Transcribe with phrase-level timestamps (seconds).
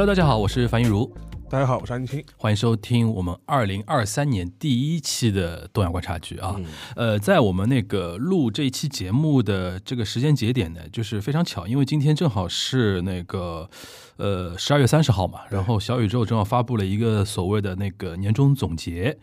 [0.00, 1.14] Hello，大家好，我是樊一茹，
[1.50, 2.24] 大家好，我是安青。
[2.38, 6.56] 欢迎收听我们二零二三年第一期的东亚观察局啊。
[6.96, 13.68] 呃，在我们那个录这一期节目的这个时间节点呢，就是非常巧，因为今天正好是那个
[14.16, 19.14] 呃十二月三十号嘛，然后小宇宙正好发布了一个所谓的那个年终总结，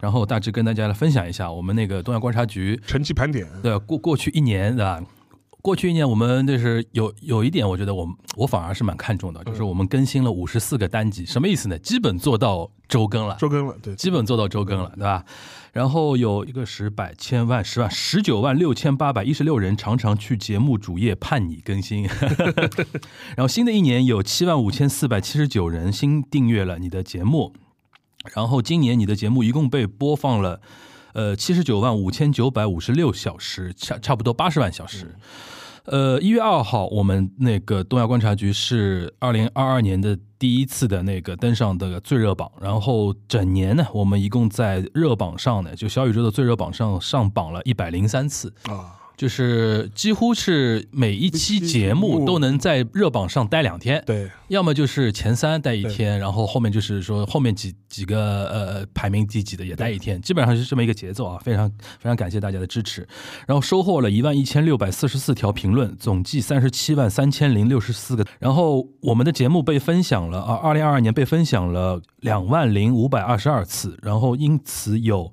[0.00, 5.02] 然后大致跟大家来分享一下我们那个东亚观察局成绩盘点，对过过去一年对吧？
[5.66, 11.76] 过去一年，我们就是有有一点，我觉得我我反而是蛮看重的，就是我们更新了五十四个单集，什么意思呢？
[11.80, 15.24] 基本做到周更了，周更了，对，基本做到周更了，对吧？
[15.72, 22.08] 然后有一个十百千万十万十九万六千八百一十六人常常去节目主页盼你更新，
[23.34, 27.52] 然后新的一年有七万五千四百七十九人新订阅了你的节目，
[28.32, 30.60] 然后今年你的节目一共被播放了。
[31.12, 35.16] 呃，七十九万五千九百五十六小时，差差不多八十万小时。
[35.86, 48.95] 呃，一月二号，我们那个东亚观察局是二零二二年的第一次的那个登上的最热榜，然后整年呢，我们一共在热榜上呢，就小宇宙的最热榜上上榜了一百零三次啊。
[49.16, 61.66] 就是几乎是每一期节目都能在热榜上待两天，对，要么就是前三待一天，然后后面就是说后面几几个呃排名第几的也待一天，基本上是这么一个节奏啊，非常
[61.98, 63.08] 非常感谢大家的支持，
[63.46, 75.32] 然后收获了一万一千六百四十四条评论，总计三十七万三千零六十四个，然后我们的节目被分享了啊，二零二二年被分享了两万零五百二十二次，然后因此有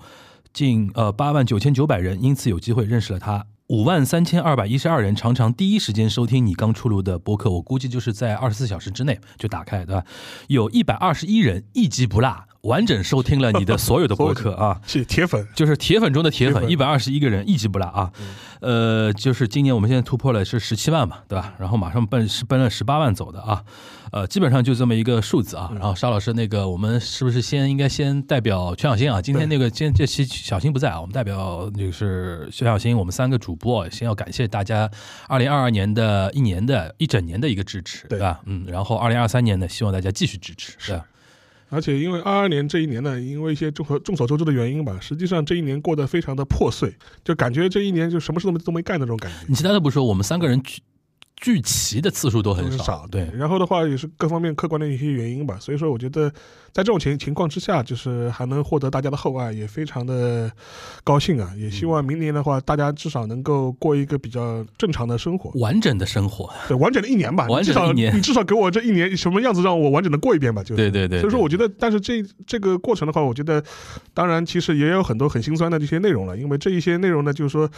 [0.54, 3.46] 近呃八万九千九百人因此有机会认识了他。
[3.68, 10.03] 五万三千二百一十二人常常第一时间收听你刚出炉的播客，我估计就是在二十四小时之内就打开，对吧？
[10.47, 18.09] 有一百二十一人一集不落，完整收听了你的所有的播客 啊，是铁粉，就是铁粉中的铁粉，一百二十一个人一集不落啊。
[18.62, 21.53] 呃，就是今年我们现在突破了是十七万嘛，对吧？
[21.59, 23.62] 然后马上奔是奔了十八万走的啊。
[24.13, 25.69] 呃，基本上就这么一个数字啊。
[25.74, 29.22] 然后沙老师，那个我们是不是先应该先代表全小新啊？
[29.22, 34.90] 今天那个今天这期小新不在啊，我们代表就是全小新，我们三个主播先要感谢大家
[35.28, 38.40] 二零二二年的一年的一整年的一个支持，对吧？
[38.45, 41.01] 嗯，然后二零二三年呢，希望大家继续支持，是。
[41.69, 46.94] 而且因为二二年这一年呢，因为一些众所众所周知的原因吧，实际上这一年过得非常的破碎，
[47.24, 49.38] 就感觉这一年就什么事都没都没干那种感觉。
[49.47, 50.62] 你其他的不说，我们三个人
[51.36, 53.30] 聚齐的次数都很少，对。
[53.36, 56.30] 然后的话也是各方面客观的一些原因吧，所以说我觉得
[56.72, 60.50] 在这种情情况之下，就是还能获得大家的厚爱，也非常的
[61.04, 61.54] 高兴啊！
[61.58, 67.46] 也希望明年的话，大家至少能够过一个比较正常的生活，完整的生活，对，完整的一年吧。
[67.48, 70.64] 完整的一年，你至少给我这一年什么样子，让我完整的过一遍吧。
[70.64, 71.20] 就对对对。
[71.20, 73.62] 所以说，我觉得，但是这这个过程的话，我觉得，
[74.14, 77.70] 当然其实也有很多很心酸的这些内容了，因为这一些内容呢，就是说，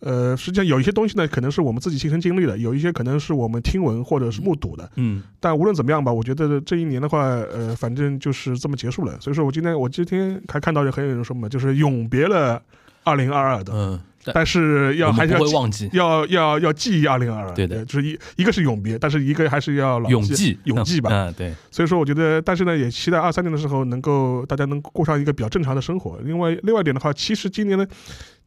[0.00, 4.04] 呃，实际上有一些东西呢，可能是我们自己亲身经历的，有一些可能是我们听闻。
[4.10, 9.16] 或者是目睹的，嗯，但无论怎么样吧，我觉得这一年的话，呃，反正就是这么结束了。
[9.20, 12.60] 所以说我今天我今天还看到有很有人说嘛，就是永别了
[13.04, 14.00] 二零二二的，嗯，
[14.34, 21.54] 但是要还是要忘记，要要要记忆二零二二，对的，就是一一个是永别，但是一个还是要永记永记吧，嗯，对。
[21.70, 26.18] 所以说我觉得，但是呢，也期待二三年的时候能够大家能过上一个比较正常的生活。
[26.24, 27.86] 另外，另外一点的话，其实今年呢。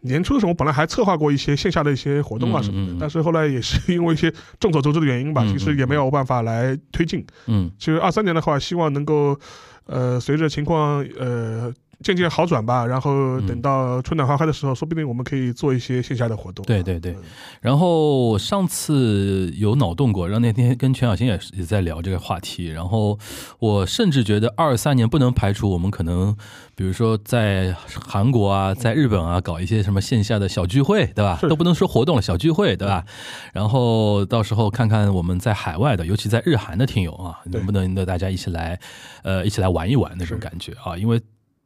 [0.04, 7.26] 年初的时候，我本来还策划过一些线下的一些活动啊什么的，但是后来也是因为一些众所周知的原因吧，其实也没有办法来推进。
[7.48, 9.40] 嗯，其实二三年的话，希望能够，
[9.86, 16.66] 呃，随着情况呃渐渐好转吧，然后等到春暖花开的时候，说不定我们可以做一些线下的活动。
[16.66, 17.16] 对对对。
[17.62, 23.18] 然后上次有脑洞过，然后那天跟全小新也也在聊这个话题，然后
[23.60, 26.36] 我甚至觉得二三年不能排除我们可能。
[26.76, 27.72] 比如说在
[28.08, 31.38] 韩国啊，在日本啊，搞一些什么线下的小聚会，对吧？
[31.48, 33.06] 都不能说活动了，小聚会，对吧？
[33.54, 38.80] 然后到时候看看我们在海外的，尤其在日韩的听友啊，能不能的大家一起来，
[39.22, 40.98] 呃，一起来玩一玩那种感觉啊？
[40.98, 41.22] 因为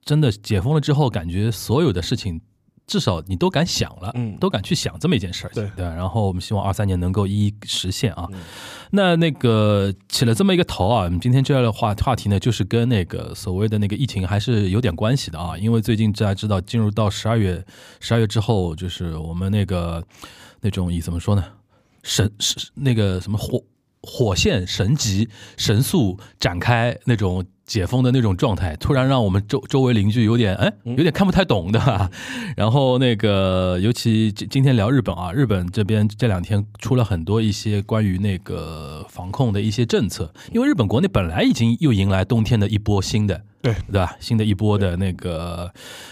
[0.07, 2.41] 真的解封了之后，感觉所有的事情。
[2.89, 5.83] 至少你都敢想了，嗯，都敢去想这么一件事儿，对对。
[5.83, 8.25] 然后我们希望二三年能够一一实现啊。
[8.91, 15.57] 那那个起了这么一个头啊，我们今天这样的话话题呢，就是跟那个所谓的那个疫情还是有点关系的啊。
[15.57, 17.61] 因为最近大家知道，进入到十二月，
[17.99, 20.01] 十二月之后，就是我们那个
[20.61, 21.43] 那种以怎么说呢？
[22.03, 23.61] 神是那个什么火
[24.01, 25.27] 火线神级
[25.57, 27.45] 神速展开那种。
[27.67, 32.09] 解封的那种状态，突然让我们周周围邻居有点哎，有点看不太懂的。
[32.55, 43.43] 然后那个，尤其今今天聊日本啊，日本这边这两天出了很多一些关于那个防控的一些政策，因为日本国内本来已经又迎来冬天的一波新的。
[43.59, 44.15] 对对吧？
[44.19, 45.69] 新的一波的那个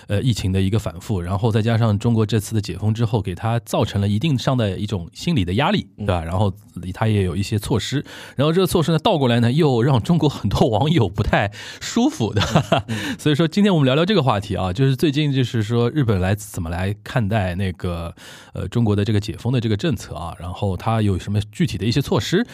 [0.07, 6.23] 呃疫情的一个反复，然后再加上中国这次的解封之后，给他造成了一定上的一种心理的压力，对吧？
[6.23, 6.51] 然后
[6.93, 8.03] 他也有一些措施，
[8.35, 11.44] 然后这个措施呢倒过来呢，又让中国很多网友不太
[11.79, 12.41] 舒服的。
[13.19, 18.13] 所以说，今天我们聊聊这个话题啊，就是最近就是说日本来怎么来看待那个
[18.53, 22.45] 呃中国的这个解封的这个政策啊，然后他有什么具体的一些措施？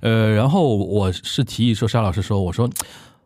[0.00, 2.68] 呃，然后我是提议说，沙老师说，我说。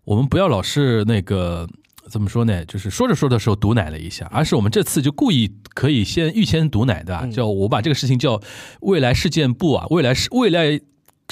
[0.04, 1.64] 我们不要老是那个
[2.10, 2.64] 怎么说呢？
[2.64, 8.40] 就是说着说的时候毒奶了一下，而是我们这次就故意可以先预先毒奶的，叫我把这个事情叫
[8.80, 10.80] 未来事件部啊，未来事未来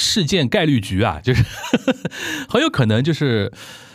[0.00, 1.44] 事件概率局啊， 就是
[2.49, 3.52] 很有可能就是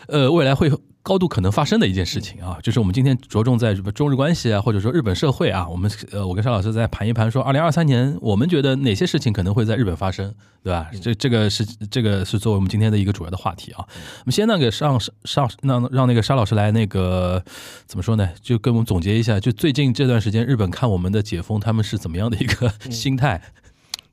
[0.07, 0.71] 呃未来会。
[1.05, 10.89] 高度可能发生的一件事情啊，就是我们今天着重在什么中日关系啊，或者说日本社会啊，我们呃，我跟沙老师在盘一盘，说二零二三年我们觉得哪些事情可能会在日本发生，对吧？
[10.99, 13.85] 这这个是这个是作为我们今天的一个主要的话题啊。
[13.87, 17.45] 我们先那个上上让让那个沙老师来那个
[17.85, 18.27] 怎么说呢？
[18.41, 23.39] 就跟我们总结一下，就最近这段时间日本看我们的解封，他们是怎么样的一个心态？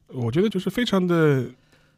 [0.09, 1.47] 我觉得就是非常的。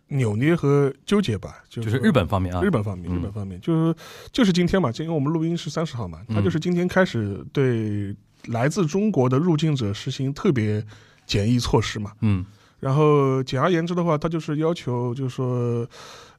[0.08, 3.94] 扭捏和纠结吧，就是日本方面啊，日本方面，日本方面就是
[4.32, 8.14] 就是今天嘛，因为我们录音是三十号嘛，他就是今天开始对
[8.46, 10.84] 来自中国的入境者实行特别
[11.26, 12.44] 检疫措施嘛，嗯，
[12.80, 15.86] 然后简而言之的话，他就是要求就是说。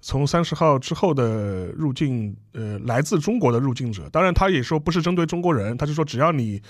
[0.07, 6.61] 从三十号之后的入境，呃，来自中国的入境者，当然他也说不是针对中国人，他就说只要你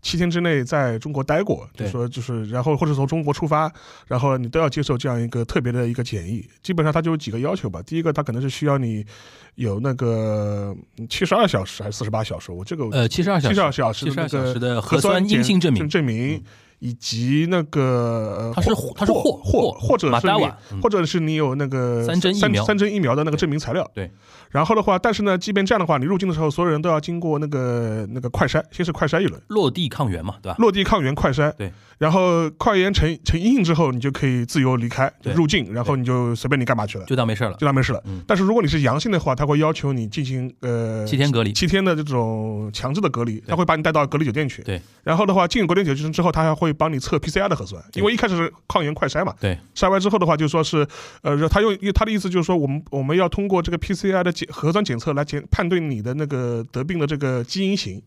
[0.00, 3.68] 七天之内在中国待过，就说就是，然后或者从中国出发，
[4.06, 6.48] 然后你都要接受这样一个特别的一个检疫。
[6.62, 7.82] 基本上他就有几个要求吧。
[7.82, 9.04] 第一个，他可能是需要你
[9.56, 10.72] 有那个
[11.10, 16.40] 七十二小时还是四十八小时，我这个呃七十二小时，七十二小时那个核酸阴性证明证明。
[16.84, 23.90] 以及那个，他是他是或或或者是你，或者是你有那个三针疫苗三针疫苗的那个证明材料。
[23.94, 24.10] 对。
[24.50, 30.56] 然后的话，但是呢，即便这样的话，你入境的时候，所有人都要经过那个那个快筛，先是快筛一轮，落地抗原嘛，对吧？
[30.58, 31.50] 落地抗原快筛。
[31.52, 31.72] 对。
[31.96, 38.02] 然后快验呈呈阴性之后，你就可以自由离开入境，然后你就随便你干嘛去了，就当没事了，就当没事了。
[38.26, 44.62] 但是如果你是阳性的话，他会要求你进行呃七天隔离，七天的这种强制的隔离，他会把你带到隔离酒店去。
[44.62, 44.82] 对。
[45.02, 49.34] 然后的话，进入隔离酒店之后，他还会帮你测 PCR 的核酸，因为一开始是抗原快筛嘛。
[49.40, 49.58] 对。
[49.74, 50.86] 筛完之后的话，就说是
[51.22, 58.02] 呃，他用他的意思就是说，我们我们要通过这个 PCR 的检核酸检测来检判断你的那个得病的这个基因型。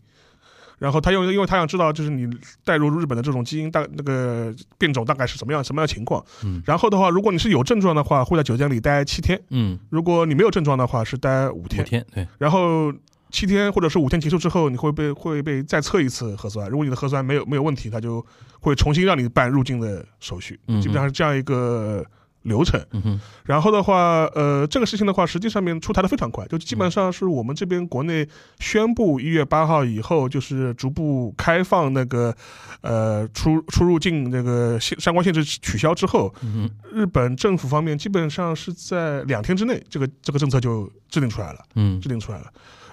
[0.78, 2.24] 然后他用，因为他想知道，就是你
[2.64, 6.24] 带入日本的这种基因大那个变种大概是什么样什么样情况。
[6.44, 6.62] 嗯。
[6.64, 9.42] 然后的话，如果你是有症状的话，会在酒店里待七天。
[9.50, 9.76] 嗯。
[9.90, 11.82] 如果你没有症状的话，是待五天。
[11.82, 12.28] 五天，对。
[12.38, 12.92] 然后
[13.30, 16.68] 七天或者是五天结束之后，你会被会被再测一次核酸。
[16.68, 18.24] 如果你的核酸没有没有问题，他就
[18.60, 20.58] 会重新让你办入境的手续。
[20.68, 20.80] 嗯。
[20.80, 22.04] 基本上是这样一个。
[22.42, 28.26] 流程，嗯哼，然后的话，呃，这个事情的话，实际上面出台的非常快，就基本上是我们这边国内
[28.60, 32.34] 宣布一月八号以后，就是逐步开放那个，
[32.80, 42.46] 呃，出出入境那个限相关限制取消之后，嗯日本政府方面基本上是在两天之内，这个这个政策就制定出来了，嗯，制定出来了。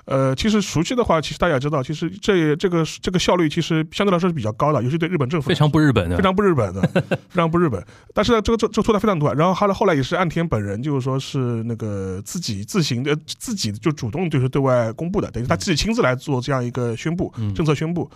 [0.05, 6.81] 呃，其实熟悉的话，其实大家也知道，其实这这个这个效率其实相对来说是比较高的，尤其对日本政府非常不日本的，非常不日本的，
[7.29, 7.83] 非常不日本。
[8.13, 9.33] 但是呢，这个这这做的非常多。
[9.33, 18.09] 然后后来后来也是岸田本人就是说是那个自己自行的自己就主动就是对外公布的，等于他自己亲自来做这样一个宣布政策宣布。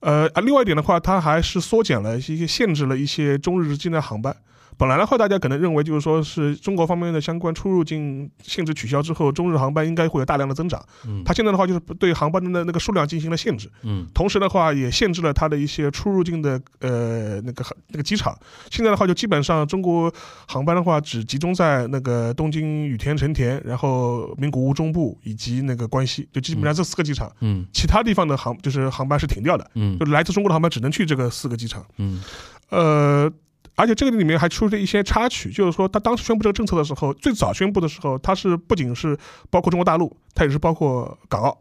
[0.00, 4.34] 呃啊，另外一点的话，他还是缩减了一些限制了一些中日之间的航班。
[4.76, 10.84] 本来的话，大家可能认为就是说是中国方面的相关出入境限制取消之后，中日航班应该会有大量的增长。
[11.06, 13.70] 嗯，他现在的话就是对航班的那个数量进行了限制。
[13.82, 18.36] 嗯，同时的话也限制了它的一些出入境的呃那个那个机场。
[18.70, 20.12] 现在的话就基本上中国
[20.46, 27.30] 航班的话只集中在那个东京羽田成田，然后名古屋中部以及那个关西，就基本上这四个机场。
[27.40, 29.70] 嗯，其他地方的航就是航班是停掉的。
[29.74, 31.84] 嗯，就来自中国的航班只能去这个四个机场。
[31.98, 32.20] 嗯，
[32.70, 33.32] 呃。
[33.76, 39.18] 而且这个里面还出了一些插曲，就是说他当时宣布这个政策的时候，最早宣布的时候，他是不仅是
[39.50, 41.58] 包括中国大陆，他也是包括港澳，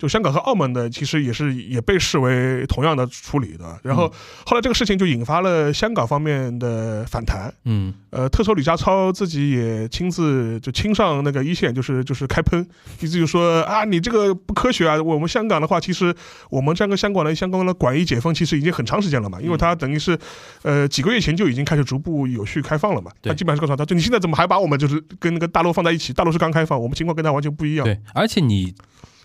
[0.00, 3.78] 就香港和澳门的，其实也是也被视为同样的处理的。
[3.82, 4.10] 然后
[4.46, 7.52] 后来这个事情就引发了香港方面的反弹。
[7.66, 12.66] 嗯，呃，特首李家超自己也亲自就亲上那个一线，就是就是开喷，
[13.00, 14.96] 意思就说啊，你这个不科学啊！
[15.02, 16.14] 我们香港的话，其实
[16.48, 20.18] 我们这个香港的相关的管疫解封，其实已经很长时间了嘛，因为它等于是
[20.62, 23.10] 呃几个月前就已经开始逐步有序开放了嘛。
[23.22, 26.14] 他基本上是告诉他，就你现在怎么还把我们就是跟那个大陆放在一起？
[26.14, 27.84] 大陆是刚开放，我们情况跟他完全不一样。
[27.84, 28.74] 对，而且你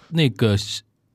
[0.09, 0.55] 那个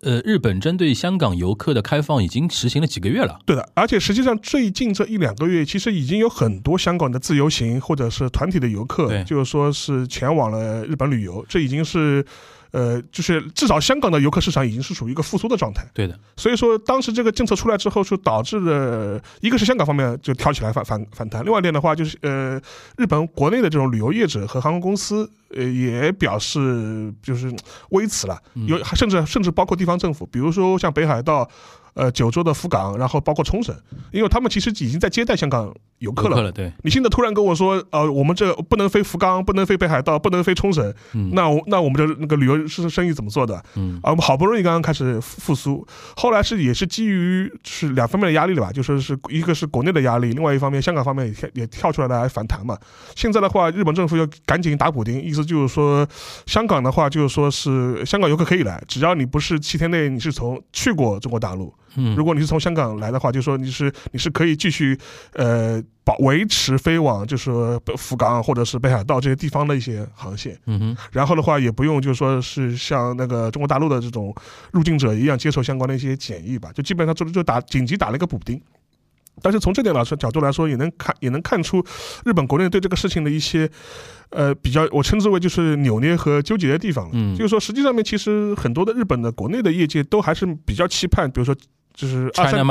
[0.03, 3.39] 呃，日本针对香港游客的开放已经实行了几个月了。
[3.45, 12.25] 对的，而且实际上最近这一两个月，其实已经有很多香港的自由行或者是团体的游客，就是说是前往了日本旅游，这已经是。
[12.73, 22.61] 呃，就是至少香港的游客市场已经是属于一个复苏的状态，对的，所以说当时这个政策出来之后，就导致了一个是香港方面就跳起来反反反弹，另外一点的话就是呃，
[22.97, 27.53] 日本国内的这种旅游业者和航空公司呃也表示就是
[27.91, 31.49] 微词了，有甚至甚至包括地方政府，比如说像北海道。
[31.95, 33.75] 呃，九州的福冈，然后包括冲绳，
[34.13, 36.37] 因为他们其实已经在接待香港游客了。
[36.37, 43.63] 客了，对，你现在突然跟我说，呃，我们这不能飞福冈，不能飞北海道，不能飞冲绳，嗯那我那我们这那个旅游是生意怎么做的？
[43.77, 52.79] 嗯啊，我们好不容易刚刚开始复复苏，后来是也是基于是两方面的压力了吧，就说是一个是国内的压力，另外一方面香港方面也跳也跳出来来反弹嘛。
[53.17, 56.07] 现在的话，日本政府要赶紧打补丁，意思就是说，
[56.47, 64.99] 香港的话就是说是香港游客可以来，只要你不是七天内你是从去过中国大陆，嗯，如果你是从香港来的话，就说你是你是可以继续
[65.35, 67.51] 呃保维持飞往就是
[67.97, 74.35] 福冈或者是北海道这些地方的一些航线，嗯哼，然后的话也不用就是说是像那个中国大陆的这种
[74.73, 78.61] 入境者一样接受相关的一些检疫吧，就基本上就就打紧急打了一个补丁。
[79.43, 81.83] 但是从这点来说角度来说，也能看也能看出
[82.27, 83.71] 日本国内对这个事情的一些，
[84.31, 87.13] 呃，比较我称之为就是扭捏和纠结的地方了。
[87.15, 91.57] 嗯就是说实际上面其实很多的日本的国内的业界都还是比较期盼，比如说
[91.93, 92.65] 就是二三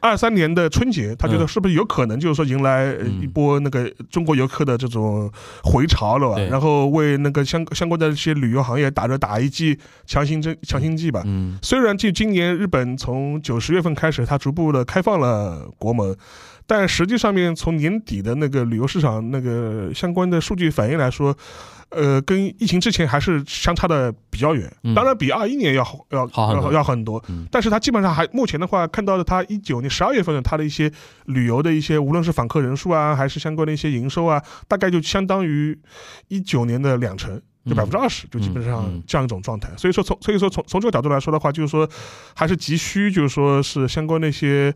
[0.00, 1.48] 二三年的春节，他觉得嗯。
[1.48, 5.30] 是不是有可能就是说迎来一波那个中国游客的这种
[5.62, 6.36] 回潮了吧？
[6.36, 6.48] 对。
[6.48, 11.22] 然后为那个相相关的一些旅游行业打着打一剂强心针、强心剂吧。
[11.26, 11.58] 嗯。
[11.60, 16.16] 虽然就今年日本从九十月份开始，它逐步的开放了国门，
[16.66, 21.36] 但实际上面从年底的那个旅游市场那个相关的数据反映来说，
[21.90, 24.72] 呃，跟疫情之前还是相差的比较远。
[24.84, 30.90] 嗯当然比二一年要好要要好很多要很多，嗯但是它基本上还目前的话看到的，它一九年十二月份的它的一些
[31.26, 35.78] 旅游的一些，无论是访客人数啊，还是相关的一些营收啊，大概就相当于
[36.28, 37.40] 一九年的两成。
[37.66, 39.68] 就嗯百分之二十，就基本上嗯这样一种状态。
[39.76, 41.86] 所以说从所以说从从这个角度来说的话，就是说
[42.34, 44.74] 还是急需就是说是相关的一些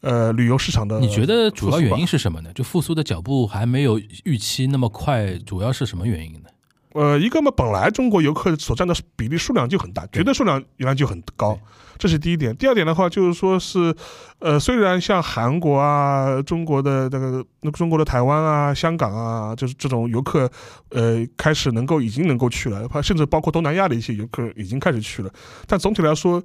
[0.00, 0.98] 呃旅游市场的。
[1.00, 2.06] 你觉得主要原因？
[2.06, 2.50] 是什么呢？
[2.54, 6.48] 就复苏的脚步还没有预期那么快，主要是什么原因呢？
[6.94, 11.56] 呃，一个嘛，本来中国游客所占的比例数量就很大，绝对数量原来就很高，
[11.98, 12.56] 这是第一点。
[12.56, 13.94] 第二点的话，就是说是，
[14.38, 20.50] 呃，虽然像韩国啊、中国的那个、那个中国的台湾啊、香港啊，就是这种游客，
[20.88, 25.30] 呃，开始能够已经能够去了，甚至包括东南亚的一些游客已经开始去了，
[25.66, 26.42] 但总体来说。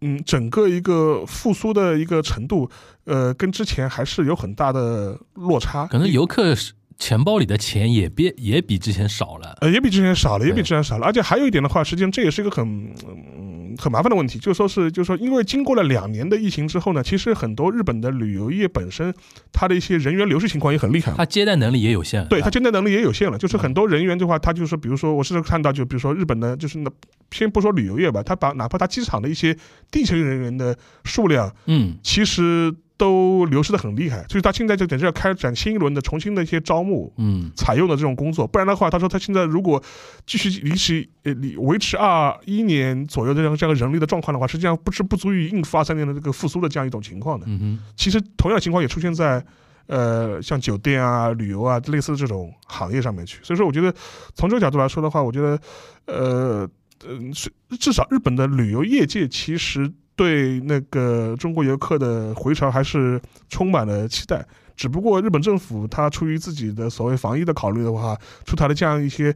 [0.00, 2.68] 嗯，整个一个复苏的一个程度，
[3.04, 5.86] 呃，跟之前还是有很大的落差。
[5.86, 9.56] 可能游客是钱包里的钱也别也比之前少了。
[9.60, 12.64] 呃，也比之前少了，也比之前少了，而且还有一点的话，实际上这也是一个很
[13.06, 19.14] 嗯很麻烦的问题，就说是就说，因为经过了两年的疫情之后呢，其实很多日本的旅游业本身
[19.52, 21.12] 它的一些人员流失情况也很厉害。
[21.16, 26.90] 它接待能力也有限，对它接待能力也有限了，就是很多人员的话，他就是比如说，我是看到，就比如说日本的，就是那
[27.30, 29.56] 先不说旅游业吧，他把哪怕他机场的一些
[29.90, 39.82] 地勤人员的数量，嗯其实都流失的很厉害，所以他现在就等着要开展新一轮的重新的一些招募，嗯采用的这种工作，不然的话，他说他现在如果
[40.24, 47.44] 继续维持呃维维持二一年左右的这样这样人力的状况的话，实际上不是不足以应付二三年的这个复苏的这样一种情况的。
[47.48, 49.44] 嗯哼，其实同样的情况也出现在
[49.88, 53.40] 呃像酒店啊、旅游啊类似的这种行业上面去。
[53.42, 53.92] 所以说，我觉得
[54.36, 55.58] 从这个角度来说的话，我觉得
[56.06, 56.68] 呃
[57.04, 64.46] 嗯，是至少日本的旅游业界其实对那个中国游客的回潮还是充满了期待。
[64.76, 69.34] 只不过日本政府它出于自己的所谓防疫的考虑的话，出台了这样一些。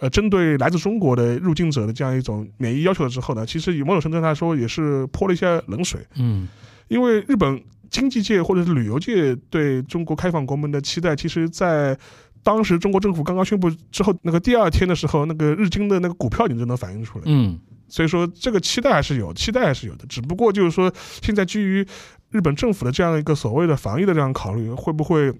[0.00, 6.06] 呃，针对来自中国的入境者的这样一种免疫要求了之后呢，其实以某种程度上来说也是泼了一些冷水。
[6.14, 6.46] 嗯
[6.86, 11.98] 因为日本经济界或者是旅游界对中国开放国门的期待，其实，在
[12.44, 17.24] 当时中国政府刚刚宣布之后，那个第二天的时候，那个日经的那个股票你就能反映出来。
[17.26, 17.58] 嗯
[17.88, 20.04] 所以说，这个期待还是有，期待还是有的。
[20.06, 20.92] 只不过就是说，
[21.22, 21.86] 现在基于
[22.30, 25.32] 日本政府的这样一个所谓的防疫的这样考虑，会不会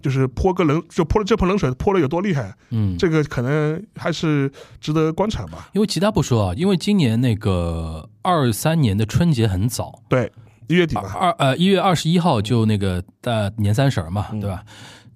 [0.00, 4.50] 就是泼个冷，就泼了这盆冷水泼了有多厉害，嗯，这个可能还是
[4.80, 5.68] 值得观察吧。
[5.72, 10.30] 因为其他不说啊，因为今年那个二三年的春节很早，对，
[10.68, 14.62] 一月底吧，二呃一月二十一号就那个大年三十儿嘛，对吧？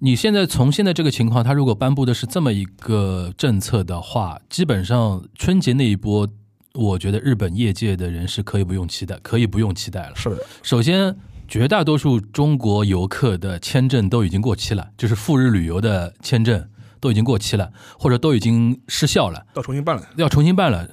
[0.05, 6.27] 你现在从现在这个情况，他如果颁布的是这么一个政策的话，基本上春节那一波，
[6.73, 10.11] 我觉得日本业界的人是可以不用期待，可以不用期待了。
[10.17, 11.15] 是的，首先，
[11.47, 16.67] 绝大多数中国游客的签证都已经过期了，就是赴日旅游的签证
[16.99, 19.45] 都已经过期了，或者都已经失效了。
[19.55, 20.05] 要重新办了。
[20.17, 20.85] 要重新办了。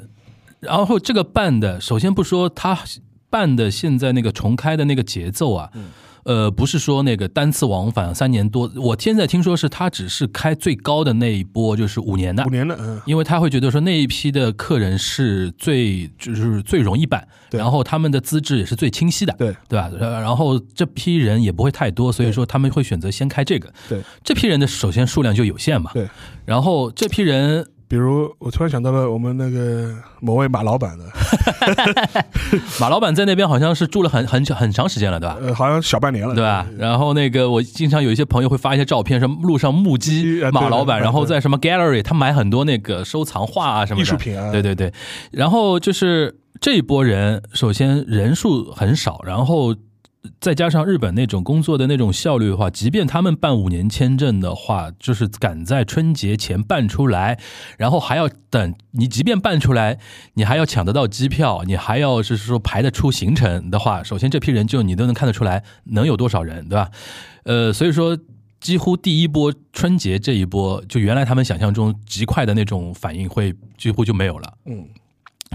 [0.60, 2.78] 然后这个办的，首先不说他
[3.28, 5.72] 办的现在那个重开的那个节奏啊，
[6.24, 12.50] 呃，不是说那个单次往返三年多，我现在听说是他只是开最高的那一波，就是五年的五。
[12.50, 19.90] 年的，嗯，因为他会觉得说那一批的客人是最就是最容易办，然后他们的资质也是最清晰的，对对吧？
[19.98, 23.72] 呃然后这批人也不会太多，所以说他们会选择先开这个。
[23.88, 26.08] 对这批人的首先数量就有限嘛，对。
[26.44, 31.04] 然后这批人比如我突然想到了我们那个某位马老板的，
[32.80, 35.36] 马老板在那边好像是住了很很久很长时间了，对吧？
[35.42, 36.64] 呃，好像小半年了，对吧？
[36.78, 44.92] 然后那个我经常有一些朋友会发一些照片，什么路上目击 马老板，然后在什么 gallery，他买很多那个收藏画啊什么的艺术品啊对对对。
[45.32, 49.74] 然后就是这一波人，首先人数很少，然后。
[50.38, 57.40] 再加上日本那种工作的那种效率的话，即便他们办五年签证的话，就是赶在春节前办出来，
[57.78, 59.98] 然后还要等你，即便办出来，
[60.34, 66.90] 你还要抢得到机票，你还要是说排得出行程的话，首先这批人就你都能看得出来能有多少人，对吧？
[67.44, 68.18] 呃，所以说
[68.60, 74.52] 几乎第一波春节这一波，就原来他们想象中极快的那种反应会几乎就没有了。
[74.66, 74.86] 嗯，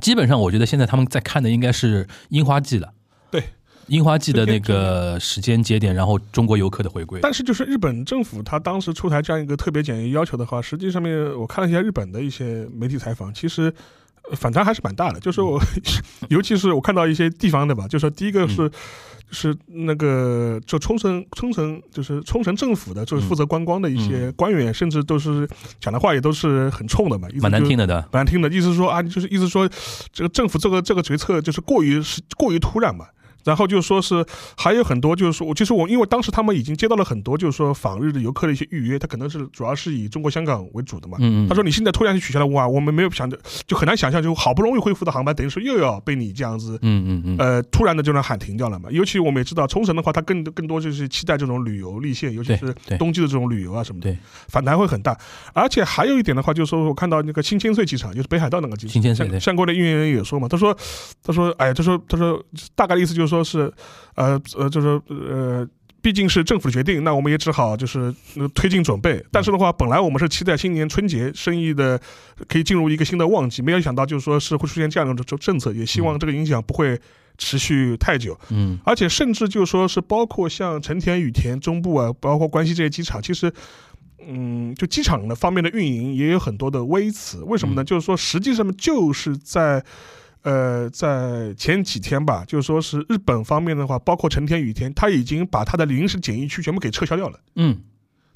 [0.02, 2.92] 基本上我觉得现在他们在看的应该是樱花季了。
[3.30, 3.44] 对。
[3.88, 7.20] 樱花季的那个时间节点，然后中国游客的回归。
[7.22, 13.74] 但是就是日本政府他当时出台这样一个特别检疫要求的话，实际上面我看了一下日本的一些媒体采访，其实
[14.30, 15.20] 呃反差还是蛮大的。
[15.20, 15.60] 就是我，
[16.30, 18.72] 尤其是我看到一些地方的吧，就说第一个是。
[19.32, 25.50] 是那个，就冲绳，冲绳就是冲绳政府的，就是负责观光的一些官员，甚至都是
[25.80, 27.96] 讲的话也都是很冲的嘛，蛮难听的的。
[28.14, 29.68] 蛮难听的，意思说啊，就是意思说，
[30.14, 33.08] 这个政府这个这个决策就是过于是过于突然嘛。
[33.46, 34.26] 然后就说是
[34.58, 41.18] 还有很多，就是说，其实我因为当时他们已经接到了很多，就是说访日的游客的一些预约，他可能是主要是以中国香港为主的嘛。
[41.22, 48.90] 嗯嗯他说你现在突然取消了，哇，我们没有想着，就很难想象，就好不容易恢复的航班，等于说又要被你这样子嗯嗯嗯，呃，突然的就能喊停掉了嘛。
[48.92, 55.18] 尤其我们也知道，冲绳的话，它更更多就是期待这种旅游立线，尤其是冬季的这种旅游啊什么的，对，反弹会很大。
[55.54, 60.78] 而且还有一点的话，就是说我看到那个新千岁机场，就是北海道那个机场，新千岁对相相关的运营人也说嘛，他说，
[61.24, 62.44] 他说，哎，他说，他说，
[62.76, 63.72] 大概的意思就是说是，
[64.16, 65.68] 呃呃，就是呃。
[66.02, 69.26] 毕竟是政府决定，那我们也只好就是呃推进准备。
[69.32, 72.00] 但是的话，本来我们是期待新年春节生意的
[72.48, 77.02] 可以进入一个新的旺季，没有想到就是说是会出现这样的政政策，也希望这个影响不会
[77.40, 78.40] 持续太久。
[78.52, 83.52] 嗯而且甚至就说是包括像成田、羽田、中部啊，包括关西这些机场，其实。
[84.28, 87.84] 嗯，就机场的方面的运营也有很多的微词，为什么呢？
[87.84, 89.84] 就是说，实际上就是在，
[90.46, 97.40] 呃，在前几天吧，就是说是日本方面的话，包括成田、羽田，他已经把他的临时检疫区全部给撤销掉了。
[97.56, 97.82] 嗯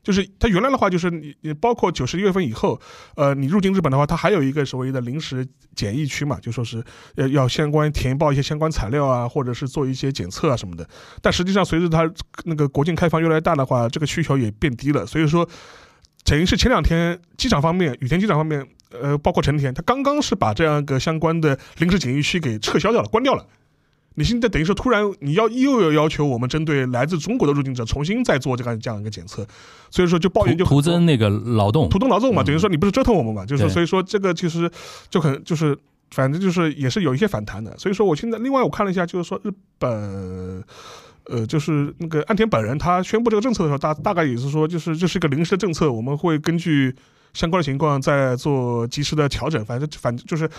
[0.02, 2.80] 就是他原来的话，就是你你包括九十一月份以后，
[3.16, 5.46] 呃，你入境日本的话，它还有一个所谓的临时
[5.76, 6.84] 检疫区嘛，就说是
[7.16, 10.88] 呃要相关填报一些相关材料啊，或者是做一些检测啊什么的。
[11.22, 12.10] 但实际上，随着它
[12.46, 15.06] 那个国境开放越来越大的话，这个需求也变低了。
[15.06, 15.48] 所以说，
[16.24, 23.46] 等于是前两天机场方面，羽田机场方面，呃，包括成田，它刚刚是把这样一个相关的临时检疫区给撤销掉了，关掉了。
[24.16, 29.46] 你现在等于说突然你要又要要求我们针对来自中国的入境者重新再做这个这样一个检测，
[29.90, 34.70] 所以说就抱怨就徒增那个劳动徒增劳动嘛，嗯等于说你不是折腾我们嘛，就是所以说这个其实
[35.10, 35.78] 就很就是
[36.12, 40.64] 反正就是也是有一些反弹的，所以说我现在另外我看了一下，就是说日本。
[41.26, 46.96] 呃，就是那个岸田本人，他宣布这个政策的时候，大大概也是说，就是这是一个临时的政策，我们会根据
[47.40, 49.64] 相关的情况再做及时的调整。
[49.64, 50.50] 反正反正就是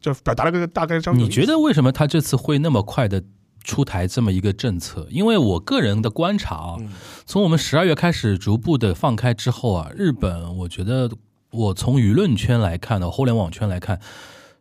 [0.00, 1.20] 就表达了个大概这样。
[1.20, 3.22] 你觉得为什么他这次会那么快的
[3.62, 5.06] 出台这么一个政策？
[5.10, 6.88] 因为我个人的观察啊，嗯
[7.26, 11.10] 从我们十二月开始逐步的放开之后啊，日本我觉得
[11.50, 14.00] 我从舆论圈来看呢，互联网圈来看。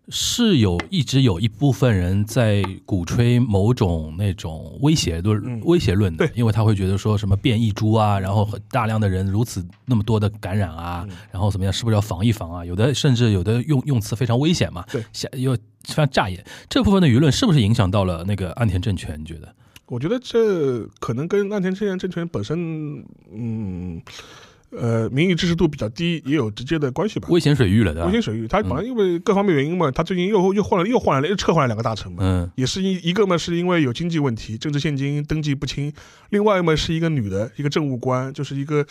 [0.09, 12.65] 是有一直有一部分人在鼓吹某种那种威胁论、嗯威胁论的，因为他会觉得说什么变异株啊，然后大量的人如此那么多的感染啊，嗯然后怎么样，是不是要防一防啊？
[12.65, 16.43] 有的甚至有的用用词非常危险嘛，对下又非常炸眼。
[16.67, 19.19] 这部分的舆论是不是影响到了那个岸田政权？
[19.19, 19.53] 你觉得？
[19.85, 24.01] 我觉得这可能跟岸田现政权本身，嗯。
[24.71, 27.27] 呃，民意支持度比较低，也有直接的关系吧。
[27.31, 28.05] 危险水域了，对吧？
[28.07, 32.17] 危险水域，他本来因为各方面原因嘛，他最近又又换了，又换了，又撤换了两个大臣嘛。
[32.21, 35.91] 嗯，也是一一个嘛，是因为有经济问题，政治现金登记不清；
[36.29, 38.85] 另外嘛，是一个女的，一个政务官，就是一个。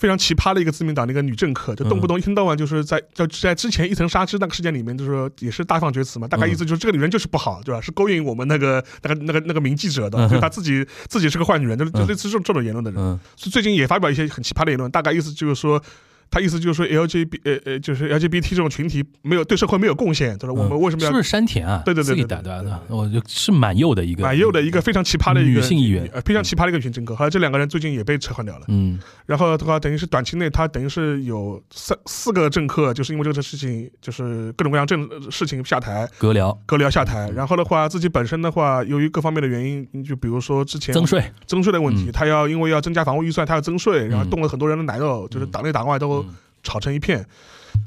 [0.00, 7.82] 非常奇葩的一个自民党的一个女政客，就动不动一天到晚就是在就在之前一层纱织那个事件里面，就是说也是大放厥词嘛，大概意思就是这个女人就是不好，对吧？
[7.82, 15.80] 是勾引我们那个那个那个那个名记者的，就她自己自己是个坏女人，就就类似这种这种言论的人，最近也发表一些很奇葩的言论，大概意思就是说。
[16.30, 21.08] 他意思就是说，LGBT 呃呃，就是 LGBT 这种群体没有对社会没有贡献，就是我们为什么要？
[21.08, 21.82] 是不是山田啊？
[21.84, 27.16] 对对对对对对，我就是满右的一个满右的一个非常奇葩的一个女性议员，非常奇葩的一个群政客。
[27.16, 28.64] 后来这两个人最近也被撤换掉了。
[28.68, 37.28] 嗯，然后的话，等于是短期内他等于是有三四个政客，就是因为这个事情，就是各种各样政事情下台，阁僚阁僚下台。
[37.34, 46.19] 然后的话，自己本身的话，由于各方面的原因，就比如说之前增税增税的问题，他要因为要增加防务预算，他要增税，然后动了很多人的奶酪，就是党内党外都。
[46.62, 47.26] 吵成一片，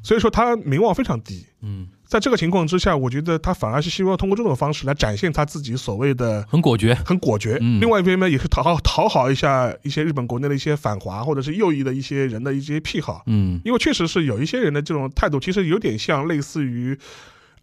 [0.02, 1.46] 所以说他名望非常低。
[1.62, 7.58] 嗯，在这个情况之下，我觉得他反而是希望通过这种方式来展现他自己所谓的很果决、很果决。
[7.80, 13.24] 另外一边呢，也是讨好讨好一下一些日本国内的一些反华或者是右翼的一些人的一些癖好。
[13.28, 16.98] 嗯，因为确实是有一些人的这种态度，其实有点像类似于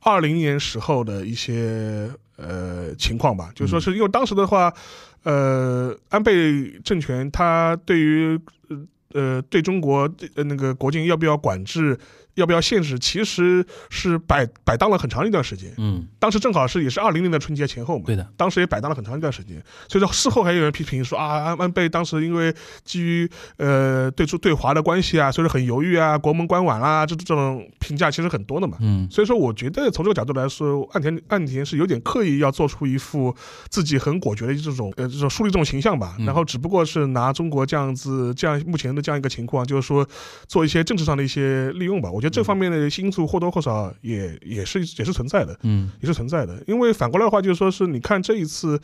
[0.00, 3.50] 二零年时候的一些呃情况吧。
[3.54, 4.72] 就是说是因为当时的话，
[5.24, 8.40] 呃，安倍政权他对于。
[8.68, 8.76] 呃，
[9.14, 11.98] 呃对中国呃那个国境要不要管制？
[12.40, 12.98] 要不要限制？
[12.98, 15.72] 其实是摆摆荡了很长一段时间。
[15.76, 18.04] 嗯，当时正好是也是二零年的春节前后嘛。
[18.06, 19.62] 对的，当时也摆荡了很长一段时间。
[19.88, 22.52] 所以说事后还有人批评说啊，安安倍当时因为
[22.84, 28.78] 基于呃对中对华的关系啊，所以说很犹豫啊，国门关晚啦，这这种评价其实很多的嘛。
[28.80, 33.34] 嗯，所以说我觉得从这个角度来说，岸田岸田是有点刻意要做出一副
[33.68, 36.16] 自己很果决的这种呃这种树立这种形象吧。
[36.20, 40.06] 然后只不过是拿中国这样子这样目前的这样一个情况，就是说
[40.46, 42.10] 做一些政治上的一些利用吧。
[42.10, 46.62] 我觉得这方面的因素或多或少也也是也是存在的，嗯，也是存在的。
[46.66, 48.80] 因为反过来的话，就是说是你看这一次，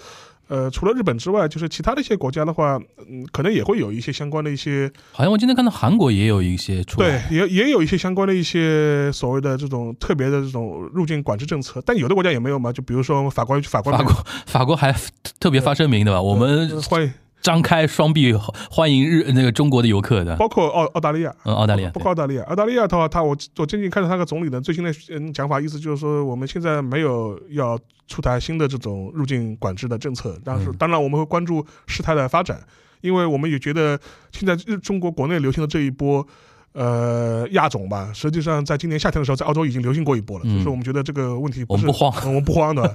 [0.49, 4.91] 呃，除了日本之外，就是其他的一些国家的话，嗯，可能也会有一些相关的一些。
[5.13, 12.73] 好像我今天看到韩国也有一些出来，对，也也有一些相关的一些所谓的这种特别的这种入境管制政策，但有的国家也没有嘛。
[12.73, 14.95] 就比如说法国，法国，法国，法国还
[15.39, 16.21] 特别发声明对吧？
[16.21, 17.13] 我们欢迎。
[17.43, 18.33] 张开双臂
[18.71, 32.61] 欢迎日那个中国的游客的，包括澳澳大利亚，嗯，澳大利亚，包括澳大利亚，澳大利亚的话，他我我最近看到他个总理的最新的嗯讲法，意思就是说，我们现在没有要出台新的这种入境管制的政策，但是当然我们会关注事态的发展，
[33.01, 33.99] 因为我们也觉得
[34.33, 36.27] 现在日中国国内流行的这一波。
[36.79, 40.45] 呃，亚种吧，实际上在今年夏天的时候，在澳洲已经流行过一波了。
[40.45, 42.95] 就是我们觉得这个问题，我们不慌， 我们不慌的。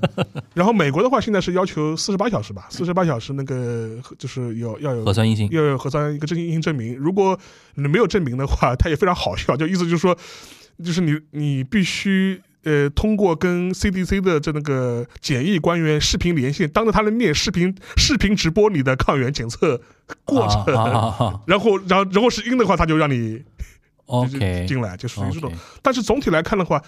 [0.53, 6.95] 然后美国的话，现在是要求四十八小时吧，四十八小时那个就是有要有核酸阴性，要有核酸一个阴性证明。
[6.95, 7.35] 如果
[7.73, 10.15] 你没有证明的话，他也非常好笑，就意思就是说，
[10.85, 12.39] 就是你你必须。
[12.63, 19.81] 呃，通过跟 CDC 的这那个检疫官员视频连线，当着他的面视频视频直播你的抗原检测
[20.23, 23.41] 过程，然后然后然后是阴的话，他就让你
[24.11, 25.51] OK 进来，就属于这种。
[25.81, 26.81] 但是总体来看的话，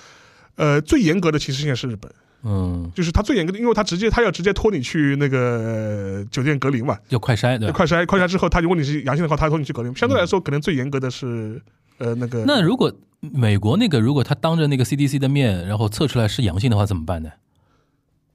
[0.55, 2.11] 呃，最严格的其实现在是日本，
[2.43, 9.93] 嗯，就是他最严格的，因为他直接他要直接拖你去那个酒店隔离嘛，要快筛对，快筛快筛之后，他如果你是阳性的话，他拖你去隔离。
[9.95, 11.61] 相对来说，可能最严格的是
[11.97, 12.43] 呃那个。
[12.45, 12.93] 那如果。
[13.31, 17.29] 美国那个，如果他当着那个 CDC 的面，然后测出来是阳性的话，怎么办呢？